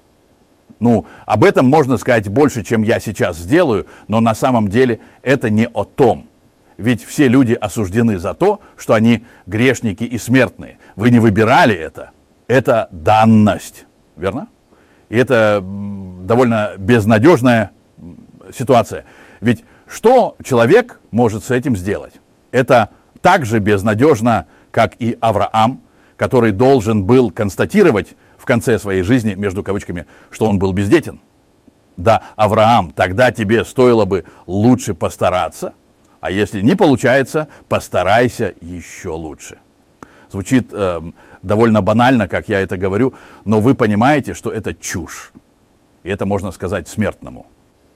Ну, 0.78 1.06
об 1.24 1.44
этом 1.44 1.66
можно 1.66 1.96
сказать 1.96 2.28
больше, 2.28 2.62
чем 2.62 2.82
я 2.82 3.00
сейчас 3.00 3.38
сделаю, 3.38 3.86
но 4.08 4.20
на 4.20 4.34
самом 4.34 4.68
деле 4.68 5.00
это 5.22 5.48
не 5.48 5.68
о 5.68 5.84
том. 5.84 6.28
Ведь 6.76 7.02
все 7.02 7.28
люди 7.28 7.54
осуждены 7.54 8.18
за 8.18 8.34
то, 8.34 8.60
что 8.76 8.92
они 8.92 9.24
грешники 9.46 10.04
и 10.04 10.18
смертные. 10.18 10.78
Вы 10.94 11.10
не 11.10 11.18
выбирали 11.18 11.74
это. 11.74 12.10
Это 12.46 12.88
данность. 12.90 13.86
Верно? 14.16 14.48
И 15.08 15.16
это 15.16 15.64
довольно 15.64 16.72
безнадежная 16.76 17.70
ситуация. 18.54 19.06
Ведь 19.40 19.64
что 19.88 20.36
человек 20.42 21.00
может 21.10 21.44
с 21.44 21.50
этим 21.50 21.76
сделать? 21.76 22.14
Это 22.50 22.90
так 23.20 23.44
же 23.44 23.58
безнадежно, 23.58 24.46
как 24.70 24.94
и 24.98 25.16
Авраам, 25.20 25.80
который 26.16 26.52
должен 26.52 27.04
был 27.04 27.30
констатировать 27.30 28.16
в 28.38 28.44
конце 28.44 28.78
своей 28.78 29.02
жизни, 29.02 29.34
между 29.34 29.62
кавычками, 29.62 30.06
что 30.30 30.46
он 30.46 30.58
был 30.58 30.72
бездетен. 30.72 31.20
Да, 31.96 32.22
Авраам, 32.36 32.90
тогда 32.90 33.30
тебе 33.32 33.64
стоило 33.64 34.04
бы 34.04 34.24
лучше 34.46 34.94
постараться, 34.94 35.74
а 36.20 36.30
если 36.30 36.60
не 36.60 36.74
получается, 36.74 37.48
постарайся 37.68 38.54
еще 38.60 39.10
лучше. 39.10 39.58
Звучит 40.30 40.68
э, 40.72 41.00
довольно 41.42 41.82
банально, 41.82 42.28
как 42.28 42.48
я 42.48 42.60
это 42.60 42.76
говорю, 42.76 43.14
но 43.44 43.60
вы 43.60 43.74
понимаете, 43.74 44.34
что 44.34 44.50
это 44.50 44.74
чушь. 44.74 45.32
И 46.02 46.10
это 46.10 46.26
можно 46.26 46.50
сказать 46.50 46.88
смертному. 46.88 47.46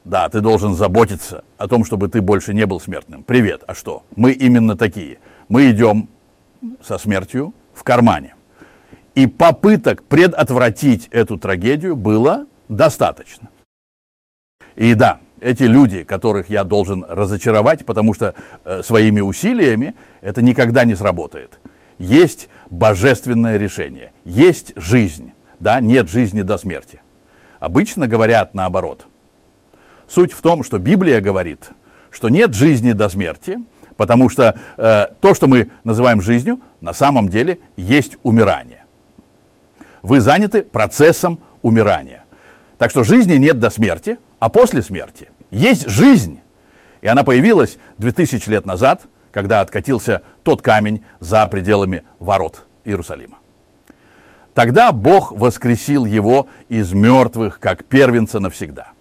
Да, 0.04 0.28
ты 0.28 0.40
должен 0.40 0.74
заботиться 0.74 1.44
о 1.58 1.68
том, 1.68 1.84
чтобы 1.84 2.08
ты 2.08 2.22
больше 2.22 2.54
не 2.54 2.66
был 2.66 2.80
смертным. 2.80 3.22
Привет, 3.22 3.62
а 3.66 3.74
что? 3.74 4.04
Мы 4.16 4.32
именно 4.32 4.76
такие. 4.76 5.18
Мы 5.48 5.70
идем 5.70 6.08
со 6.82 6.96
смертью 6.98 7.54
в 7.74 7.84
кармане. 7.84 8.34
И 9.14 9.26
попыток 9.26 10.02
предотвратить 10.04 11.08
эту 11.08 11.36
трагедию 11.36 11.96
было 11.96 12.46
достаточно. 12.68 13.50
И 14.76 14.94
да, 14.94 15.20
эти 15.40 15.64
люди, 15.64 16.04
которых 16.04 16.48
я 16.48 16.64
должен 16.64 17.04
разочаровать, 17.06 17.84
потому 17.84 18.14
что 18.14 18.34
э, 18.64 18.82
своими 18.82 19.20
усилиями 19.20 19.94
это 20.22 20.40
никогда 20.40 20.84
не 20.84 20.94
сработает. 20.94 21.58
Есть 21.98 22.48
божественное 22.70 23.58
решение, 23.58 24.12
есть 24.24 24.72
жизнь, 24.76 25.32
да, 25.58 25.80
нет 25.80 26.08
жизни 26.08 26.40
до 26.40 26.56
смерти. 26.56 27.02
Обычно 27.58 28.06
говорят 28.06 28.54
наоборот. 28.54 29.06
Суть 30.10 30.32
в 30.32 30.42
том, 30.42 30.64
что 30.64 30.80
Библия 30.80 31.20
говорит, 31.20 31.70
что 32.10 32.30
нет 32.30 32.52
жизни 32.52 32.90
до 32.90 33.08
смерти, 33.08 33.58
потому 33.96 34.28
что 34.28 34.58
э, 34.76 35.06
то, 35.20 35.34
что 35.34 35.46
мы 35.46 35.70
называем 35.84 36.20
жизнью, 36.20 36.60
на 36.80 36.92
самом 36.92 37.28
деле 37.28 37.60
есть 37.76 38.16
умирание. 38.24 38.84
Вы 40.02 40.20
заняты 40.20 40.62
процессом 40.62 41.38
умирания. 41.62 42.24
Так 42.76 42.90
что 42.90 43.04
жизни 43.04 43.34
нет 43.34 43.60
до 43.60 43.70
смерти, 43.70 44.18
а 44.40 44.48
после 44.48 44.82
смерти 44.82 45.30
есть 45.52 45.88
жизнь. 45.88 46.40
И 47.02 47.06
она 47.06 47.22
появилась 47.22 47.78
2000 47.98 48.48
лет 48.48 48.66
назад, 48.66 49.02
когда 49.30 49.60
откатился 49.60 50.22
тот 50.42 50.60
камень 50.60 51.04
за 51.20 51.46
пределами 51.46 52.02
ворот 52.18 52.66
Иерусалима. 52.84 53.38
Тогда 54.54 54.90
Бог 54.90 55.30
воскресил 55.30 56.04
его 56.04 56.48
из 56.68 56.92
мертвых, 56.92 57.60
как 57.60 57.84
первенца 57.84 58.40
навсегда– 58.40 58.88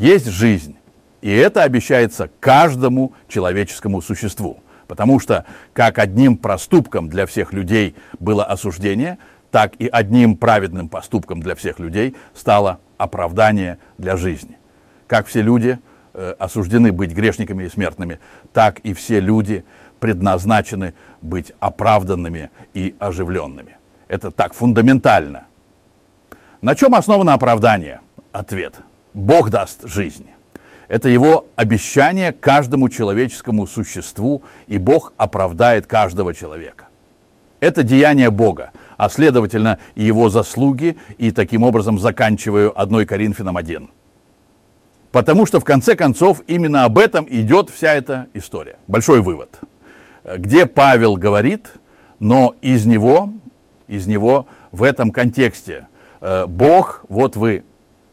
есть 0.00 0.26
жизнь. 0.26 0.76
И 1.20 1.30
это 1.30 1.62
обещается 1.62 2.30
каждому 2.40 3.12
человеческому 3.28 4.00
существу. 4.00 4.60
Потому 4.88 5.20
что 5.20 5.44
как 5.74 5.98
одним 5.98 6.36
проступком 6.36 7.08
для 7.08 7.26
всех 7.26 7.52
людей 7.52 7.94
было 8.18 8.44
осуждение, 8.44 9.18
так 9.50 9.74
и 9.78 9.86
одним 9.86 10.36
праведным 10.36 10.88
поступком 10.88 11.40
для 11.40 11.54
всех 11.54 11.78
людей 11.78 12.16
стало 12.34 12.80
оправдание 12.96 13.78
для 13.98 14.16
жизни. 14.16 14.56
Как 15.06 15.26
все 15.26 15.42
люди 15.42 15.78
э, 16.14 16.34
осуждены 16.38 16.92
быть 16.92 17.12
грешниками 17.12 17.64
и 17.64 17.68
смертными, 17.68 18.20
так 18.52 18.78
и 18.80 18.94
все 18.94 19.20
люди 19.20 19.64
предназначены 20.00 20.94
быть 21.20 21.52
оправданными 21.60 22.50
и 22.72 22.94
оживленными. 22.98 23.76
Это 24.08 24.30
так 24.30 24.54
фундаментально. 24.54 25.44
На 26.62 26.74
чем 26.74 26.94
основано 26.94 27.34
оправдание? 27.34 28.00
Ответ– 28.32 28.76
Бог 29.14 29.50
даст 29.50 29.86
жизнь. 29.88 30.26
Это 30.88 31.08
его 31.08 31.46
обещание 31.56 32.32
каждому 32.32 32.88
человеческому 32.88 33.66
существу, 33.66 34.42
и 34.66 34.78
Бог 34.78 35.12
оправдает 35.16 35.86
каждого 35.86 36.34
человека. 36.34 36.86
Это 37.60 37.82
деяние 37.82 38.30
Бога, 38.30 38.72
а 38.96 39.08
следовательно 39.08 39.78
и 39.94 40.02
его 40.02 40.30
заслуги, 40.30 40.96
и 41.18 41.30
таким 41.30 41.62
образом 41.62 41.98
заканчиваю 41.98 42.72
1 42.80 43.06
Коринфянам 43.06 43.56
1. 43.56 43.90
Потому 45.12 45.46
что 45.46 45.60
в 45.60 45.64
конце 45.64 45.94
концов 45.94 46.42
именно 46.46 46.84
об 46.84 46.98
этом 46.98 47.26
идет 47.28 47.70
вся 47.70 47.94
эта 47.94 48.28
история. 48.34 48.76
Большой 48.86 49.20
вывод. 49.20 49.60
Где 50.24 50.66
Павел 50.66 51.16
говорит, 51.16 51.72
но 52.18 52.54
из 52.60 52.86
него 52.86 53.30
из 53.90 54.06
него 54.06 54.46
в 54.70 54.84
этом 54.84 55.10
контексте. 55.10 55.88
Э, 56.20 56.46
Бог, 56.46 57.04
вот 57.08 57.36
вы 57.36 57.64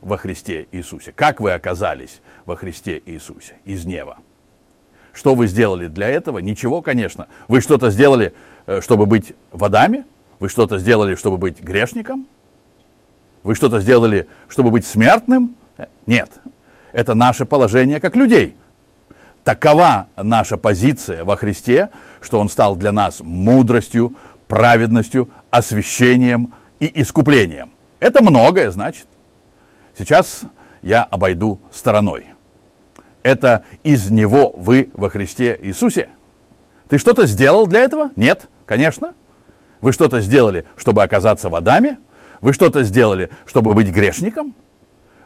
во 0.02 0.18
Христе 0.18 0.68
Иисусе. 0.72 1.12
Как 1.12 1.40
вы 1.40 1.52
оказались 1.52 2.22
во 2.46 2.56
Христе 2.56 3.02
Иисусе 3.06 3.56
из 3.66 3.86
неба? 3.86 4.18
Что 5.14 5.34
вы 5.34 5.48
сделали 5.48 5.88
для 5.88 6.08
этого? 6.10 6.40
Ничего, 6.40 6.82
конечно. 6.82 7.28
Вы 7.48 7.62
что-то 7.62 7.90
сделали, 7.90 8.34
э, 8.68 8.82
чтобы 8.82 9.06
быть 9.08 9.34
водами? 9.52 10.06
Вы 10.40 10.50
что-то 10.50 10.78
сделали, 10.78 11.16
чтобы 11.16 11.38
быть 11.38 11.62
грешником? 11.62 12.28
Вы 13.44 13.56
что-то 13.56 13.80
сделали, 13.80 14.28
чтобы 14.48 14.70
быть 14.70 14.86
смертным? 14.86 15.56
Нет. 16.06 16.32
Это 16.92 17.16
наше 17.16 17.46
положение 17.46 18.00
как 18.00 18.16
людей. 18.16 18.56
Такова 19.44 20.08
наша 20.18 20.58
позиция 20.58 21.24
во 21.24 21.36
Христе, 21.38 21.90
что 22.22 22.40
Он 22.40 22.50
стал 22.50 22.76
для 22.76 22.92
нас 22.92 23.22
мудростью, 23.22 24.16
праведностью, 24.48 25.30
освящением 25.50 26.54
и 26.80 27.02
искуплением. 27.02 27.72
Это 28.00 28.22
многое 28.24 28.70
значит. 28.72 29.08
Сейчас 29.98 30.42
я 30.82 31.04
обойду 31.04 31.60
стороной. 31.72 32.28
Это 33.24 33.66
из 33.84 34.10
Него 34.10 34.54
вы 34.56 34.92
во 34.94 35.10
Христе 35.10 35.58
Иисусе. 35.62 36.10
Ты 36.88 36.98
что-то 36.98 37.26
сделал 37.26 37.68
для 37.68 37.82
этого? 37.82 38.12
Нет, 38.16 38.48
конечно. 38.66 39.16
Вы 39.82 39.92
что-то 39.92 40.22
сделали, 40.22 40.66
чтобы 40.76 41.04
оказаться 41.04 41.50
в 41.50 41.56
Адаме? 41.56 41.98
Вы 42.42 42.54
что-то 42.54 42.84
сделали, 42.84 43.30
чтобы 43.46 43.74
быть 43.74 43.90
грешником? 43.90 44.56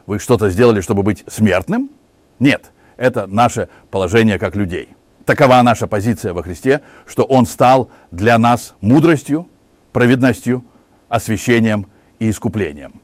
Вы 0.06 0.20
что-то 0.20 0.50
сделали, 0.50 0.82
чтобы 0.82 1.04
быть 1.04 1.24
смертным? 1.28 1.92
Нет, 2.40 2.72
это 2.98 3.28
наше 3.28 3.70
положение 3.92 4.40
как 4.40 4.56
людей. 4.56 4.90
Такова 5.26 5.62
наша 5.62 5.86
позиция 5.86 6.34
во 6.34 6.42
Христе, 6.44 6.82
что 7.06 7.24
Он 7.24 7.46
стал 7.46 7.92
для 8.10 8.38
нас 8.38 8.74
мудростью, 8.82 9.48
праведностью, 9.92 10.66
освящением 11.10 11.88
и 12.20 12.30
искуплением. 12.30 13.02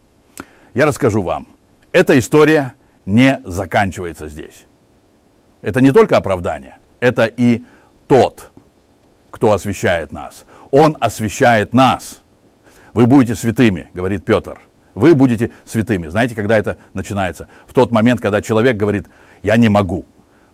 Я 0.74 0.86
расскажу 0.86 1.22
вам. 1.22 1.48
Эта 1.92 2.18
история 2.20 2.74
не 3.06 3.42
заканчивается 3.46 4.28
здесь. 4.28 4.66
Это 5.62 5.82
не 5.82 5.92
только 5.92 6.18
оправдание, 6.18 6.78
это 7.00 7.26
и 7.26 7.64
тот, 8.08 8.52
кто 9.32 9.54
освящает 9.54 10.12
нас. 10.12 10.46
Он 10.72 10.98
освящает 11.00 11.74
нас. 11.74 12.22
Вы 12.94 13.06
будете 13.06 13.36
святыми, 13.36 13.90
говорит 13.94 14.26
Петр. 14.26 14.60
Вы 14.96 15.14
будете 15.14 15.52
святыми. 15.66 16.08
Знаете, 16.08 16.36
когда 16.36 16.58
это 16.58 16.78
начинается? 16.94 17.48
В 17.68 17.74
тот 17.74 17.92
момент, 17.92 18.20
когда 18.20 18.42
человек 18.42 18.78
говорит, 18.78 19.08
я 19.44 19.56
не 19.58 19.70
могу. 19.70 20.06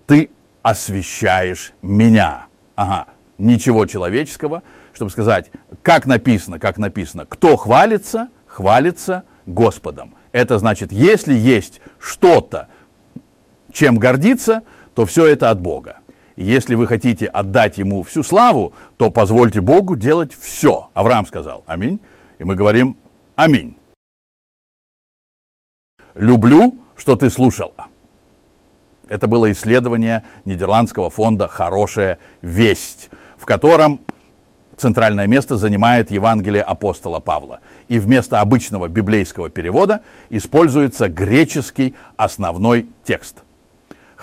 Ты 0.05 0.29
освящаешь 0.61 1.73
меня. 1.81 2.47
Ага, 2.75 3.07
ничего 3.37 3.85
человеческого, 3.85 4.63
чтобы 4.93 5.11
сказать, 5.11 5.51
как 5.81 6.05
написано, 6.05 6.59
как 6.59 6.77
написано, 6.77 7.25
кто 7.25 7.55
хвалится, 7.55 8.29
хвалится 8.47 9.23
Господом. 9.45 10.15
Это 10.33 10.59
значит, 10.59 10.91
если 10.91 11.33
есть 11.33 11.79
что-то, 11.99 12.67
чем 13.71 13.97
гордиться, 13.97 14.63
то 14.95 15.05
все 15.05 15.27
это 15.27 15.49
от 15.51 15.61
Бога. 15.61 15.99
Если 16.35 16.73
вы 16.73 16.87
хотите 16.87 17.27
отдать 17.27 17.77
ему 17.77 18.01
всю 18.01 18.23
славу, 18.23 18.73
то 18.97 19.11
позвольте 19.11 19.61
Богу 19.61 19.95
делать 19.95 20.33
все. 20.33 20.89
Авраам 20.95 21.27
сказал 21.27 21.63
аминь. 21.67 21.99
И 22.39 22.43
мы 22.43 22.55
говорим 22.55 22.97
аминь. 23.35 23.77
Люблю, 26.15 26.75
что 26.95 27.15
ты 27.15 27.29
слушал. 27.29 27.73
Это 29.07 29.27
было 29.27 29.51
исследование 29.51 30.23
Нидерландского 30.45 31.11
фонда 31.11 31.47
«Хорошая 31.47 32.17
весть», 32.41 33.11
в 33.37 33.45
котором 33.45 33.99
центральное 34.77 35.27
место 35.27 35.57
занимает 35.57 36.09
Евангелие 36.09 36.63
апостола 36.63 37.19
Павла. 37.19 37.59
И 37.93 37.99
вместо 37.99 38.41
обычного 38.41 38.87
библейского 38.87 39.49
перевода 39.49 40.01
используется 40.31 41.07
греческий 41.07 41.93
основной 42.17 42.87
текст– 43.05 43.43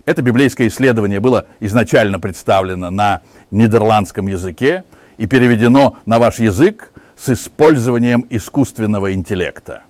Это 0.04 0.22
библейское 0.22 0.66
исследование 0.66 1.20
было 1.20 1.46
изначально 1.60 2.18
представлено 2.18 2.90
на 2.90 3.20
нидерландском 3.52 4.26
языке 4.26 4.82
и 5.22 5.26
переведено 5.28 5.98
на 6.04 6.18
ваш 6.18 6.40
язык 6.40 6.92
с 7.16 7.28
использованием 7.28 8.26
искусственного 8.28 9.12
интеллекта. 9.12 9.84